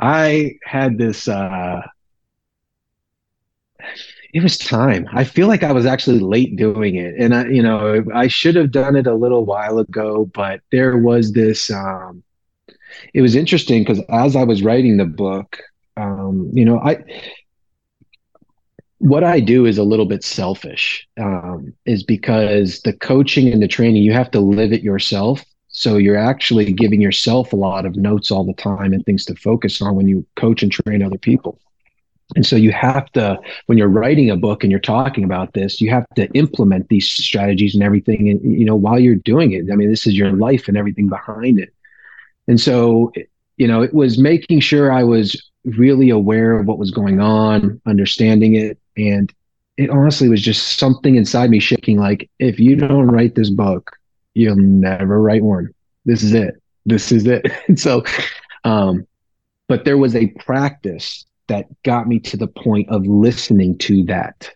i 0.00 0.52
had 0.64 0.96
this 0.96 1.28
uh 1.28 1.82
it 4.34 4.42
was 4.42 4.58
time 4.58 5.08
i 5.12 5.24
feel 5.24 5.48
like 5.48 5.62
i 5.62 5.72
was 5.72 5.86
actually 5.86 6.18
late 6.20 6.56
doing 6.56 6.96
it 6.96 7.14
and 7.18 7.34
i 7.34 7.46
you 7.46 7.62
know 7.62 8.04
i 8.14 8.26
should 8.28 8.56
have 8.56 8.70
done 8.70 8.96
it 8.96 9.06
a 9.06 9.14
little 9.14 9.46
while 9.46 9.78
ago 9.78 10.26
but 10.34 10.60
there 10.72 10.98
was 10.98 11.32
this 11.32 11.70
um 11.70 12.22
it 13.12 13.22
was 13.22 13.34
interesting 13.34 13.82
because 13.82 14.00
as 14.08 14.36
I 14.36 14.44
was 14.44 14.62
writing 14.62 14.96
the 14.96 15.04
book, 15.04 15.58
um, 15.96 16.50
you 16.52 16.64
know, 16.64 16.78
I 16.80 17.04
what 18.98 19.24
I 19.24 19.40
do 19.40 19.66
is 19.66 19.76
a 19.76 19.84
little 19.84 20.06
bit 20.06 20.24
selfish, 20.24 21.06
um, 21.18 21.74
is 21.84 22.02
because 22.02 22.80
the 22.82 22.92
coaching 22.94 23.52
and 23.52 23.62
the 23.62 23.68
training 23.68 24.02
you 24.02 24.12
have 24.12 24.30
to 24.30 24.40
live 24.40 24.72
it 24.72 24.82
yourself. 24.82 25.44
So 25.68 25.96
you're 25.96 26.16
actually 26.16 26.72
giving 26.72 27.00
yourself 27.00 27.52
a 27.52 27.56
lot 27.56 27.84
of 27.84 27.96
notes 27.96 28.30
all 28.30 28.44
the 28.44 28.54
time 28.54 28.92
and 28.92 29.04
things 29.04 29.24
to 29.26 29.34
focus 29.34 29.82
on 29.82 29.96
when 29.96 30.08
you 30.08 30.24
coach 30.36 30.62
and 30.62 30.72
train 30.72 31.02
other 31.02 31.18
people. 31.18 31.60
And 32.36 32.46
so 32.46 32.56
you 32.56 32.72
have 32.72 33.10
to, 33.12 33.38
when 33.66 33.76
you're 33.78 33.88
writing 33.88 34.30
a 34.30 34.36
book 34.36 34.64
and 34.64 34.70
you're 34.70 34.80
talking 34.80 35.24
about 35.24 35.52
this, 35.52 35.80
you 35.80 35.90
have 35.90 36.06
to 36.16 36.26
implement 36.32 36.88
these 36.88 37.08
strategies 37.08 37.74
and 37.74 37.82
everything. 37.82 38.30
And, 38.30 38.40
you 38.42 38.64
know, 38.64 38.74
while 38.74 38.98
you're 38.98 39.14
doing 39.14 39.52
it, 39.52 39.70
I 39.70 39.76
mean, 39.76 39.90
this 39.90 40.06
is 40.06 40.16
your 40.16 40.32
life 40.32 40.66
and 40.66 40.76
everything 40.76 41.08
behind 41.08 41.60
it. 41.60 41.72
And 42.48 42.60
so, 42.60 43.12
you 43.56 43.68
know, 43.68 43.82
it 43.82 43.92
was 43.92 44.18
making 44.18 44.60
sure 44.60 44.90
I 44.90 45.04
was 45.04 45.50
really 45.64 46.10
aware 46.10 46.58
of 46.58 46.66
what 46.66 46.78
was 46.78 46.90
going 46.90 47.20
on, 47.20 47.80
understanding 47.86 48.54
it. 48.54 48.78
And 48.96 49.32
it 49.76 49.90
honestly 49.90 50.28
was 50.28 50.42
just 50.42 50.78
something 50.78 51.16
inside 51.16 51.50
me 51.50 51.60
shaking 51.60 51.98
like, 51.98 52.30
if 52.38 52.58
you 52.58 52.76
don't 52.76 53.08
write 53.08 53.34
this 53.34 53.50
book, 53.50 53.96
you'll 54.34 54.56
never 54.56 55.20
write 55.20 55.42
one. 55.42 55.74
This 56.04 56.22
is 56.22 56.32
it. 56.32 56.60
This 56.86 57.12
is 57.12 57.26
it. 57.26 57.46
so, 57.76 58.02
um, 58.64 59.06
but 59.68 59.84
there 59.84 59.98
was 59.98 60.14
a 60.14 60.26
practice 60.26 61.24
that 61.48 61.66
got 61.82 62.08
me 62.08 62.18
to 62.20 62.36
the 62.36 62.46
point 62.46 62.88
of 62.88 63.06
listening 63.06 63.78
to 63.78 64.04
that. 64.04 64.50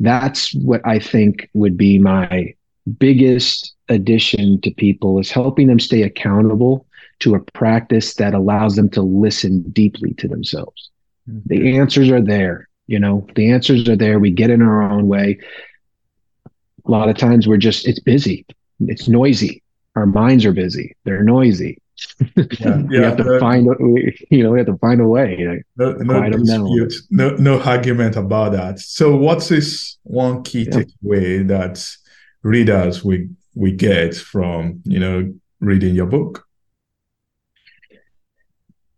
That's 0.00 0.54
what 0.54 0.80
I 0.86 0.98
think 0.98 1.48
would 1.54 1.76
be 1.76 1.98
my 1.98 2.54
biggest 2.98 3.74
addition 3.88 4.60
to 4.62 4.70
people 4.72 5.18
is 5.18 5.30
helping 5.30 5.66
them 5.66 5.80
stay 5.80 6.02
accountable 6.02 6.86
to 7.20 7.34
a 7.34 7.40
practice 7.40 8.14
that 8.14 8.34
allows 8.34 8.76
them 8.76 8.88
to 8.90 9.02
listen 9.02 9.62
deeply 9.70 10.14
to 10.14 10.28
themselves. 10.28 10.90
Mm-hmm. 11.28 11.40
The 11.46 11.78
answers 11.78 12.10
are 12.10 12.22
there. 12.22 12.68
You 12.86 12.98
know, 12.98 13.26
the 13.34 13.50
answers 13.50 13.88
are 13.88 13.96
there. 13.96 14.18
We 14.18 14.30
get 14.30 14.50
in 14.50 14.62
our 14.62 14.82
own 14.82 15.08
way. 15.08 15.38
A 16.86 16.90
lot 16.90 17.08
of 17.08 17.16
times 17.16 17.46
we're 17.46 17.58
just, 17.58 17.86
it's 17.86 18.00
busy, 18.00 18.46
it's 18.80 19.08
noisy. 19.08 19.62
Our 19.94 20.06
minds 20.06 20.46
are 20.46 20.52
busy, 20.52 20.96
they're 21.04 21.24
noisy. 21.24 21.78
Yeah, 22.20 22.36
yeah, 22.58 22.82
we 22.88 22.96
have 22.98 23.16
to 23.16 23.36
uh, 23.36 23.40
find, 23.40 23.66
you 24.30 24.42
know, 24.42 24.52
we 24.52 24.58
have 24.58 24.66
to 24.66 24.78
find 24.78 25.00
a 25.00 25.06
way. 25.06 25.62
no, 25.76 25.92
no, 25.92 26.30
dispute, 26.30 26.94
no, 27.10 27.30
no 27.36 27.60
argument 27.62 28.16
about 28.16 28.52
that. 28.52 28.78
So, 28.78 29.16
what's 29.16 29.48
this 29.48 29.98
one 30.04 30.42
key 30.42 30.62
yeah. 30.62 30.82
takeaway 30.82 31.46
that 31.48 31.84
readers 32.42 33.04
we 33.04 33.28
we 33.54 33.72
get 33.72 34.14
from 34.14 34.80
you 34.84 35.00
know 35.00 35.34
reading 35.60 35.94
your 35.94 36.06
book? 36.06 36.46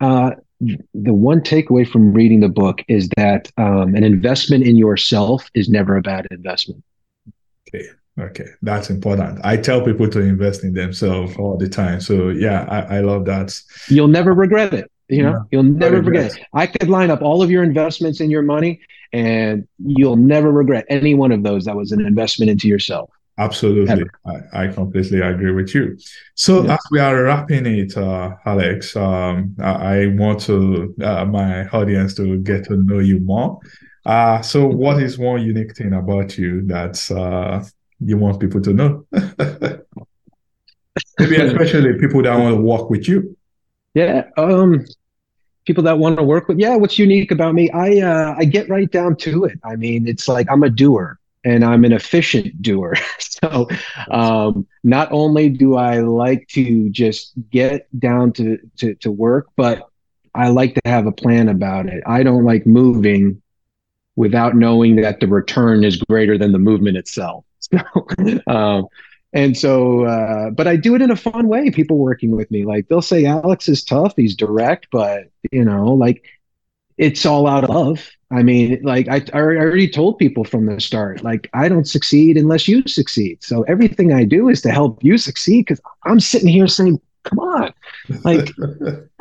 Uh, 0.00 0.32
the 0.60 1.14
one 1.14 1.40
takeaway 1.40 1.88
from 1.88 2.12
reading 2.12 2.40
the 2.40 2.48
book 2.48 2.82
is 2.88 3.08
that 3.16 3.50
um, 3.56 3.94
an 3.94 4.04
investment 4.04 4.64
in 4.64 4.76
yourself 4.76 5.50
is 5.54 5.68
never 5.68 5.96
a 5.96 6.02
bad 6.02 6.26
investment. 6.30 6.82
Okay. 7.68 7.86
Okay. 8.18 8.46
That's 8.62 8.90
important. 8.90 9.40
I 9.44 9.56
tell 9.56 9.82
people 9.82 10.08
to 10.08 10.20
invest 10.20 10.64
in 10.64 10.74
themselves 10.74 11.36
all 11.36 11.56
the 11.56 11.68
time. 11.68 12.00
So 12.00 12.28
yeah, 12.28 12.66
I, 12.68 12.98
I 12.98 13.00
love 13.00 13.24
that. 13.26 13.58
You'll 13.88 14.08
never 14.08 14.32
regret 14.34 14.74
it. 14.74 14.90
You 15.08 15.24
know, 15.24 15.30
yeah, 15.30 15.42
you'll 15.50 15.62
never 15.64 16.02
forget 16.02 16.36
it. 16.36 16.44
I 16.52 16.66
could 16.66 16.88
line 16.88 17.10
up 17.10 17.20
all 17.20 17.42
of 17.42 17.50
your 17.50 17.64
investments 17.64 18.20
in 18.20 18.30
your 18.30 18.42
money 18.42 18.80
and 19.12 19.66
you'll 19.78 20.16
never 20.16 20.52
regret 20.52 20.84
any 20.88 21.14
one 21.14 21.32
of 21.32 21.42
those 21.42 21.64
that 21.64 21.74
was 21.74 21.90
an 21.90 22.06
investment 22.06 22.48
into 22.48 22.68
yourself. 22.68 23.10
Absolutely. 23.38 24.04
I, 24.26 24.64
I, 24.64 24.68
completely 24.68 25.20
agree 25.20 25.50
with 25.50 25.74
you. 25.74 25.98
So 26.34 26.62
yeah. 26.62 26.74
as 26.74 26.80
we 26.90 27.00
are 27.00 27.22
wrapping 27.24 27.64
it, 27.64 27.96
uh, 27.96 28.36
Alex, 28.44 28.94
um, 28.94 29.56
I, 29.58 29.72
I, 30.02 30.06
want 30.08 30.40
to 30.42 30.94
uh, 31.02 31.24
my 31.24 31.66
audience 31.68 32.14
to 32.16 32.38
get 32.38 32.66
to 32.66 32.76
know 32.76 32.98
you 32.98 33.18
more. 33.20 33.58
Uh, 34.04 34.42
so 34.42 34.66
what 34.66 35.02
is 35.02 35.18
one 35.18 35.42
unique 35.42 35.74
thing 35.74 35.94
about 35.94 36.36
you 36.36 36.66
that 36.66 37.10
uh, 37.10 37.64
you 38.00 38.16
want 38.16 38.40
people 38.40 38.60
to 38.62 38.72
know? 38.72 39.06
Maybe 41.18 41.36
especially 41.36 41.98
people 41.98 42.22
that 42.22 42.36
want 42.38 42.56
to 42.56 42.62
work 42.62 42.90
with 42.90 43.08
you. 43.08 43.36
Yeah. 43.94 44.24
Um, 44.36 44.84
people 45.66 45.84
that 45.84 45.98
want 45.98 46.16
to 46.18 46.22
work 46.22 46.48
with. 46.48 46.58
Yeah. 46.58 46.76
What's 46.76 46.98
unique 46.98 47.30
about 47.30 47.54
me? 47.54 47.70
I 47.70 48.00
uh, 48.00 48.34
I 48.36 48.44
get 48.44 48.68
right 48.68 48.90
down 48.90 49.16
to 49.16 49.44
it. 49.44 49.58
I 49.64 49.76
mean, 49.76 50.08
it's 50.08 50.28
like 50.28 50.50
I'm 50.50 50.62
a 50.62 50.70
doer 50.70 51.20
and 51.44 51.64
I'm 51.64 51.84
an 51.84 51.92
efficient 51.92 52.60
doer. 52.62 52.96
so 53.18 53.68
um, 54.10 54.66
not 54.84 55.10
only 55.12 55.48
do 55.48 55.76
I 55.76 56.00
like 56.00 56.48
to 56.48 56.90
just 56.90 57.32
get 57.50 57.88
down 57.98 58.32
to, 58.34 58.58
to, 58.78 58.94
to 58.96 59.10
work, 59.10 59.48
but 59.56 59.88
I 60.34 60.48
like 60.48 60.74
to 60.74 60.80
have 60.84 61.06
a 61.06 61.12
plan 61.12 61.48
about 61.48 61.86
it. 61.86 62.02
I 62.06 62.22
don't 62.22 62.44
like 62.44 62.66
moving 62.66 63.42
without 64.16 64.54
knowing 64.54 64.96
that 64.96 65.20
the 65.20 65.26
return 65.26 65.84
is 65.84 65.96
greater 65.96 66.36
than 66.36 66.52
the 66.52 66.58
movement 66.58 66.96
itself. 66.96 67.44
So, 67.62 67.78
um, 68.46 68.86
and 69.32 69.56
so, 69.56 70.04
uh, 70.04 70.50
but 70.50 70.66
I 70.66 70.76
do 70.76 70.94
it 70.94 71.02
in 71.02 71.10
a 71.10 71.16
fun 71.16 71.46
way. 71.46 71.70
People 71.70 71.98
working 71.98 72.32
with 72.34 72.50
me, 72.50 72.64
like 72.64 72.88
they'll 72.88 73.02
say, 73.02 73.26
Alex 73.26 73.68
is 73.68 73.84
tough. 73.84 74.14
He's 74.16 74.34
direct, 74.34 74.88
but 74.90 75.30
you 75.52 75.64
know, 75.64 75.88
like 75.92 76.24
it's 76.98 77.24
all 77.24 77.46
out 77.46 77.64
of 77.64 77.70
love. 77.70 78.10
I 78.32 78.42
mean, 78.42 78.80
like 78.82 79.08
I, 79.08 79.24
I 79.32 79.38
already 79.38 79.88
told 79.88 80.18
people 80.18 80.44
from 80.44 80.66
the 80.66 80.80
start, 80.80 81.22
like 81.22 81.48
I 81.52 81.68
don't 81.68 81.86
succeed 81.86 82.36
unless 82.36 82.68
you 82.68 82.82
succeed. 82.86 83.42
So 83.42 83.62
everything 83.62 84.12
I 84.12 84.24
do 84.24 84.48
is 84.48 84.60
to 84.62 84.70
help 84.70 85.02
you 85.02 85.16
succeed 85.16 85.66
because 85.66 85.80
I'm 86.04 86.20
sitting 86.20 86.48
here 86.48 86.66
saying, 86.66 87.00
come 87.24 87.38
on. 87.38 87.72
Like 88.24 88.50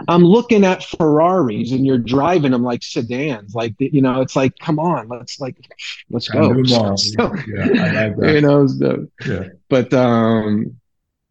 I'm 0.08 0.24
looking 0.24 0.66
at 0.66 0.84
Ferraris 0.84 1.72
and 1.72 1.86
you're 1.86 1.98
driving 1.98 2.52
them 2.52 2.64
like 2.64 2.84
sedans. 2.84 3.56
Like, 3.56 3.76
you 3.80 4.02
know, 4.02 4.22
it's 4.22 4.36
like, 4.36 4.58
come 4.60 4.80
on, 4.80 5.08
let's 5.08 5.40
like, 5.40 5.58
let's 6.10 6.28
go. 6.28 6.54
So, 6.66 7.34
yeah, 7.48 8.14
like 8.18 8.34
you 8.34 8.42
know, 8.42 8.68
so, 8.68 9.08
yeah. 9.26 9.50
but, 9.70 9.94
um, 9.94 10.80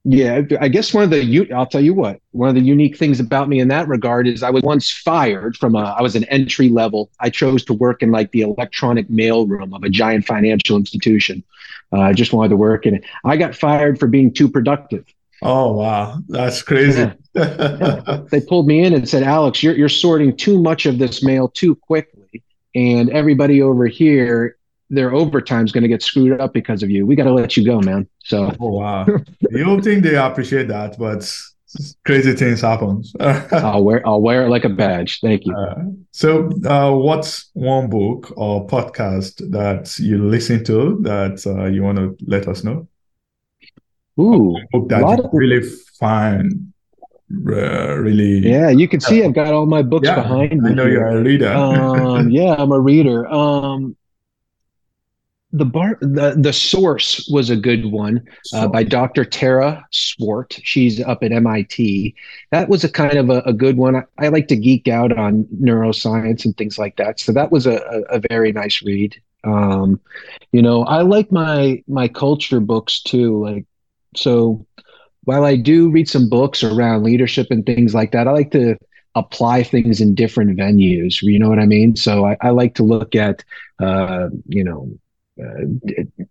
yeah, 0.04 0.42
I 0.61 0.68
guess 0.68 0.94
one 0.94 1.04
of 1.04 1.11
the 1.11 1.52
I'll 1.54 1.66
tell 1.66 1.83
you 1.83 1.92
what 1.92 2.20
one 2.31 2.48
of 2.48 2.54
the 2.54 2.62
unique 2.62 2.96
things 2.96 3.20
about 3.20 3.48
me 3.48 3.61
in 3.61 3.68
that 3.68 3.88
regard 3.88 4.26
is 4.26 4.42
I 4.42 4.48
was 4.48 4.62
once 4.62 4.90
fired 4.90 5.57
from 5.57 5.74
a 5.74 5.94
I 5.98 6.00
was 6.00 6.16
an 6.16 6.24
entry 6.24 6.70
level. 6.70 7.11
I 7.20 7.28
chose 7.28 7.62
to 7.64 7.74
work 7.74 8.02
in 8.02 8.11
like 8.11 8.31
the 8.31 8.40
electronic 8.40 9.11
mail 9.11 9.46
room 9.46 9.74
of 9.74 9.83
a 9.83 9.90
giant 9.90 10.24
financial 10.24 10.78
institution. 10.78 11.44
Uh, 11.92 12.00
I 12.00 12.12
just 12.14 12.33
wanted 12.33 12.50
to 12.50 12.57
work 12.57 12.87
in 12.87 12.94
it. 12.94 13.04
I 13.24 13.37
got 13.37 13.54
fired 13.54 13.98
for 13.98 14.07
being 14.07 14.33
too 14.33 14.48
productive. 14.48 15.04
Oh 15.42 15.72
wow, 15.72 16.18
that's 16.29 16.62
crazy. 16.62 17.01
Yeah. 17.01 17.14
yeah. 17.35 18.22
They 18.31 18.40
pulled 18.40 18.66
me 18.66 18.83
in 18.85 18.92
and 18.92 19.09
said, 19.09 19.22
"Alex, 19.22 19.62
you're 19.62 19.77
you're 19.77 19.88
sorting 19.88 20.37
too 20.37 20.61
much 20.61 20.87
of 20.87 20.98
this 20.98 21.22
mail 21.22 21.48
too 21.48 21.77
quickly, 21.77 22.42
and 22.74 23.11
everybody 23.11 23.62
over 23.62 23.87
here 23.87 24.59
their 24.90 25.12
overtime's 25.12 25.72
going 25.72 25.83
to 25.83 25.88
get 25.88 26.03
screwed 26.03 26.40
up 26.40 26.53
because 26.53 26.83
of 26.83 26.90
you. 26.90 27.07
We 27.07 27.14
got 27.16 27.24
to 27.24 27.33
let 27.33 27.57
you 27.57 27.64
go, 27.64 27.81
man. 27.81 28.09
So, 28.24 28.55
oh 28.61 28.70
wow, 28.70 29.07
you 29.51 29.64
don't 29.64 29.83
think 29.83 30.03
they 30.03 30.16
appreciate 30.16 30.68
that, 30.68 30.98
but 30.98 31.31
crazy 32.05 32.35
things 32.35 32.61
happen. 32.61 33.05
I'll 33.20 33.85
wear 33.85 34.07
I'll 34.07 34.20
wear 34.20 34.46
it 34.46 34.48
like 34.48 34.64
a 34.64 34.70
badge. 34.70 35.20
Thank 35.20 35.46
you. 35.46 35.55
Uh, 35.55 35.83
so, 36.11 36.51
uh, 36.64 36.92
what's 36.92 37.51
one 37.53 37.88
book 37.90 38.33
or 38.37 38.66
podcast 38.66 39.51
that 39.51 39.98
you 39.98 40.27
listen 40.27 40.64
to 40.64 40.98
that 41.03 41.46
uh, 41.46 41.66
you 41.66 41.83
want 41.83 41.98
to 41.98 42.16
let 42.27 42.48
us 42.48 42.64
know? 42.64 42.88
Ooh, 44.20 44.57
book 44.72 44.88
that 44.88 45.00
you 45.00 45.24
of... 45.24 45.31
really 45.33 45.62
find 45.98 46.72
uh, 47.31 47.96
really. 47.98 48.38
Yeah, 48.38 48.70
you 48.70 48.88
can 48.88 49.00
see 49.00 49.22
I've 49.22 49.35
got 49.35 49.52
all 49.52 49.66
my 49.66 49.83
books 49.83 50.07
yeah, 50.07 50.14
behind 50.14 50.62
me. 50.62 50.70
I 50.70 50.74
know 50.74 50.85
here. 50.85 50.92
you're 50.92 51.18
a 51.18 51.22
reader. 51.22 51.48
um, 51.52 52.31
yeah, 52.31 52.54
I'm 52.59 52.72
a 52.72 52.81
reader. 52.81 53.26
Um, 53.28 53.96
the 55.52 55.64
bar 55.64 55.98
the 56.00 56.35
the 56.38 56.52
source 56.52 57.28
was 57.33 57.48
a 57.48 57.57
good 57.57 57.90
one 57.90 58.22
uh, 58.52 58.68
by 58.68 58.83
dr 58.83 59.24
tara 59.26 59.83
swart 59.90 60.59
she's 60.62 61.00
up 61.00 61.22
at 61.22 61.31
mit 61.31 62.14
that 62.50 62.68
was 62.68 62.85
a 62.85 62.88
kind 62.88 63.14
of 63.14 63.31
a, 63.31 63.40
a 63.40 63.52
good 63.52 63.78
one 63.78 63.96
I, 63.96 64.02
I, 64.18 64.28
like 64.28 64.48
to 64.48 64.57
geek 64.57 64.88
out 64.88 65.16
on 65.16 65.44
neuroscience 65.59 66.44
and 66.44 66.54
things 66.57 66.78
like 66.78 66.96
that 66.96 67.18
so 67.18 67.33
that 67.33 67.50
was 67.50 67.66
a, 67.66 67.76
a, 67.76 68.16
a 68.16 68.22
very 68.28 68.52
nice 68.52 68.83
read 68.83 69.16
um, 69.44 69.98
you 70.52 70.61
know 70.61 70.83
i 70.85 71.00
like 71.00 71.33
my 71.33 71.83
my 71.88 72.09
culture 72.09 72.61
books 72.61 73.00
too 73.00 73.42
like 73.42 73.64
so 74.16 74.64
while 75.25 75.44
i 75.44 75.57
do 75.57 75.90
read 75.90 76.09
some 76.09 76.29
books 76.29 76.62
around 76.62 77.03
leadership 77.03 77.47
and 77.51 77.66
things 77.66 77.94
like 77.94 78.12
that 78.12 78.29
i 78.29 78.31
like 78.31 78.51
to 78.51 78.77
apply 79.14 79.62
things 79.62 80.01
in 80.01 80.14
different 80.14 80.57
venues 80.57 81.23
you 81.23 81.38
know 81.38 81.49
what 81.49 81.59
i 81.59 81.66
mean 81.66 81.97
so 81.97 82.25
i, 82.25 82.37
I 82.40 82.51
like 82.51 82.75
to 82.77 82.83
look 82.83 83.14
at 83.14 83.44
uh, 83.81 84.29
you 84.47 84.64
know 84.64 84.90
uh, 85.40 85.62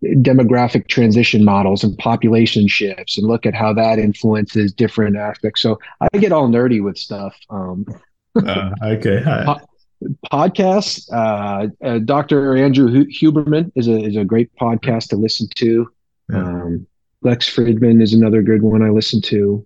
demographic 0.04 0.90
transition 0.90 1.46
models 1.46 1.82
and 1.82 1.98
population 1.98 2.68
shifts 2.68 3.18
and 3.18 3.26
look 3.26 3.46
at 3.46 3.56
how 3.56 3.72
that 3.72 4.00
influences 4.00 4.74
different 4.74 5.16
aspects. 5.16 5.62
So 5.62 5.80
I 6.02 6.18
get 6.18 6.34
all 6.34 6.50
nerdy 6.50 6.84
with 6.84 6.98
stuff. 6.98 7.34
Um, 7.50 7.86
uh, 8.36 8.72
okay. 8.84 9.22
Po- 9.24 9.62
podcasts. 10.30 11.10
Uh, 11.10 11.70
uh 11.86 12.00
Dr. 12.00 12.58
Andrew 12.58 13.06
Huberman 13.06 13.72
is 13.76 13.88
a 13.88 13.98
is 13.98 14.18
a 14.18 14.26
great 14.26 14.54
podcast 14.56 15.08
to 15.10 15.16
listen 15.16 15.48
to. 15.56 15.90
Um, 16.34 16.86
Lex 17.21 17.53
Fridman 17.53 18.01
is 18.01 18.13
another 18.13 18.41
good 18.41 18.62
one 18.62 18.82
I 18.82 18.89
listen 18.89 19.21
to. 19.23 19.65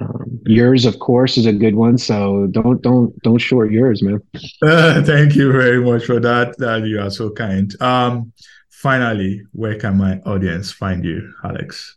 Um, 0.00 0.40
yours, 0.46 0.84
of 0.84 0.98
course, 0.98 1.36
is 1.36 1.46
a 1.46 1.52
good 1.52 1.74
one. 1.74 1.98
So 1.98 2.48
don't 2.50 2.82
don't 2.82 3.20
don't 3.22 3.38
short 3.38 3.70
yours, 3.70 4.02
man. 4.02 4.20
Uh, 4.62 5.02
thank 5.04 5.36
you 5.36 5.52
very 5.52 5.82
much 5.82 6.04
for 6.04 6.20
that. 6.20 6.58
That 6.58 6.86
you 6.86 7.00
are 7.00 7.10
so 7.10 7.30
kind. 7.30 7.70
Um, 7.80 8.32
finally, 8.70 9.42
where 9.52 9.78
can 9.78 9.98
my 9.98 10.18
audience 10.20 10.72
find 10.72 11.04
you, 11.04 11.32
Alex? 11.44 11.96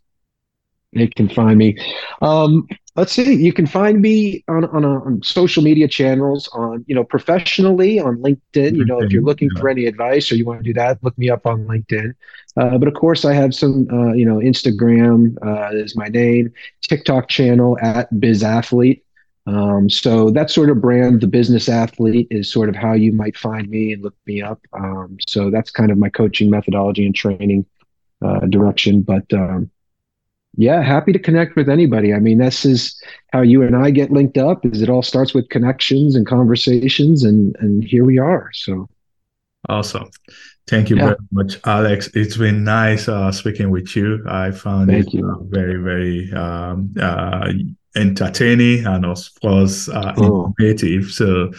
They 0.94 1.08
can 1.08 1.30
find 1.30 1.58
me. 1.58 1.78
Um, 2.22 2.68
let's 2.96 3.12
see. 3.12 3.34
You 3.34 3.54
can 3.54 3.66
find 3.66 4.02
me 4.02 4.44
on 4.48 4.66
on, 4.66 4.84
a, 4.84 5.04
on, 5.04 5.24
social 5.24 5.64
media 5.64 5.88
channels. 5.88 6.48
On 6.54 6.84
you 6.88 6.96
know 6.96 7.04
professionally 7.04 8.00
on 8.00 8.18
LinkedIn. 8.18 8.76
You 8.76 8.86
know 8.86 9.02
if 9.02 9.12
you're 9.12 9.24
looking 9.24 9.50
yeah. 9.54 9.62
for 9.62 9.70
any 9.70 9.86
advice 9.86 10.32
or 10.32 10.36
you 10.36 10.46
want 10.46 10.60
to 10.60 10.64
do 10.64 10.74
that, 10.74 11.04
look 11.04 11.18
me 11.18 11.30
up 11.30 11.46
on 11.46 11.66
LinkedIn. 11.66 12.14
Uh, 12.58 12.78
but 12.78 12.88
of 12.88 12.94
course, 12.94 13.26
I 13.26 13.34
have 13.34 13.54
some. 13.54 13.88
Uh, 13.92 14.14
you 14.14 14.26
know, 14.26 14.38
Instagram 14.38 15.36
uh, 15.46 15.76
is 15.76 15.96
my 15.96 16.08
name. 16.08 16.52
TikTok 16.82 17.30
channel 17.30 17.78
at 17.82 18.20
Biz 18.20 18.44
Athlete. 18.44 19.04
Um, 19.48 19.90
so 19.90 20.32
that 20.32 20.50
sort 20.50 20.72
of 20.72 20.82
brand, 20.82 21.22
the 21.22 21.28
business 21.28 21.70
athlete, 21.70 22.28
is 22.32 22.52
sort 22.52 22.68
of 22.68 22.76
how 22.76 22.94
you 22.94 23.12
might 23.12 23.38
find 23.38 23.70
me 23.70 23.94
and 23.94 24.02
look 24.02 24.16
me 24.26 24.42
up. 24.42 24.60
Um, 24.74 25.18
so 25.28 25.52
that's 25.52 25.70
kind 25.70 25.92
of 25.92 25.98
my 25.98 26.10
coaching 26.10 26.50
methodology 26.50 27.06
and 27.06 27.14
training 27.14 27.66
uh, 28.24 28.40
direction. 28.48 29.02
But 29.02 29.32
um, 29.34 29.70
yeah, 30.58 30.82
happy 30.82 31.12
to 31.12 31.20
connect 31.20 31.56
with 31.56 31.70
anybody. 31.70 32.14
I 32.14 32.20
mean, 32.20 32.38
this 32.38 32.66
is 32.66 33.02
how 33.34 33.42
you 33.42 33.64
and 33.64 33.76
I 33.76 33.92
get 33.92 34.12
linked 34.12 34.38
up. 34.38 34.66
Is 34.66 34.82
it 34.82 34.90
all 34.90 35.02
starts 35.02 35.34
with 35.34 35.50
connections 35.50 36.16
and 36.16 36.26
conversations, 36.26 37.24
and 37.24 37.56
and 37.60 37.84
here 37.84 38.06
we 38.06 38.18
are. 38.18 38.50
So 38.54 38.88
awesome. 39.70 40.10
Thank 40.68 40.90
you 40.90 40.96
yeah. 40.96 41.06
very 41.06 41.18
much, 41.32 41.60
Alex. 41.66 42.10
It's 42.14 42.38
been 42.38 42.64
nice 42.64 43.08
uh, 43.08 43.32
speaking 43.32 43.70
with 43.70 43.96
you. 43.96 44.24
I 44.28 44.52
found 44.52 44.90
Thank 44.90 45.08
it 45.08 45.14
you. 45.14 45.30
Uh, 45.30 45.44
very, 45.44 45.76
very 45.76 46.34
um, 46.34 46.92
uh, 47.00 47.52
entertaining 47.96 48.86
and 48.86 49.06
of 49.06 49.20
course 49.42 49.90
uh, 49.90 50.14
oh. 50.18 50.48
informative. 50.48 51.12
So 51.12 51.52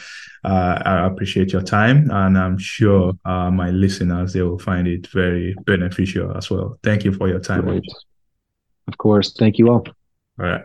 uh, 0.45 0.83
I 0.85 1.07
appreciate 1.07 1.53
your 1.53 1.63
time, 1.63 2.11
and 2.11 2.37
I'm 2.37 2.59
sure 2.59 3.15
uh, 3.25 3.51
my 3.51 3.71
listeners 3.71 4.33
they 4.33 4.43
will 4.43 4.59
find 4.59 4.89
it 4.89 5.07
very 5.09 5.55
beneficial 5.67 6.37
as 6.37 6.51
well. 6.51 6.79
Thank 6.83 7.05
you 7.05 7.13
for 7.13 7.29
your 7.29 7.41
time. 7.41 7.81
Of 8.89 8.99
course. 8.99 9.33
Thank 9.33 9.59
you 9.59 9.69
all. 9.69 9.85
All 10.39 10.47
right. 10.47 10.65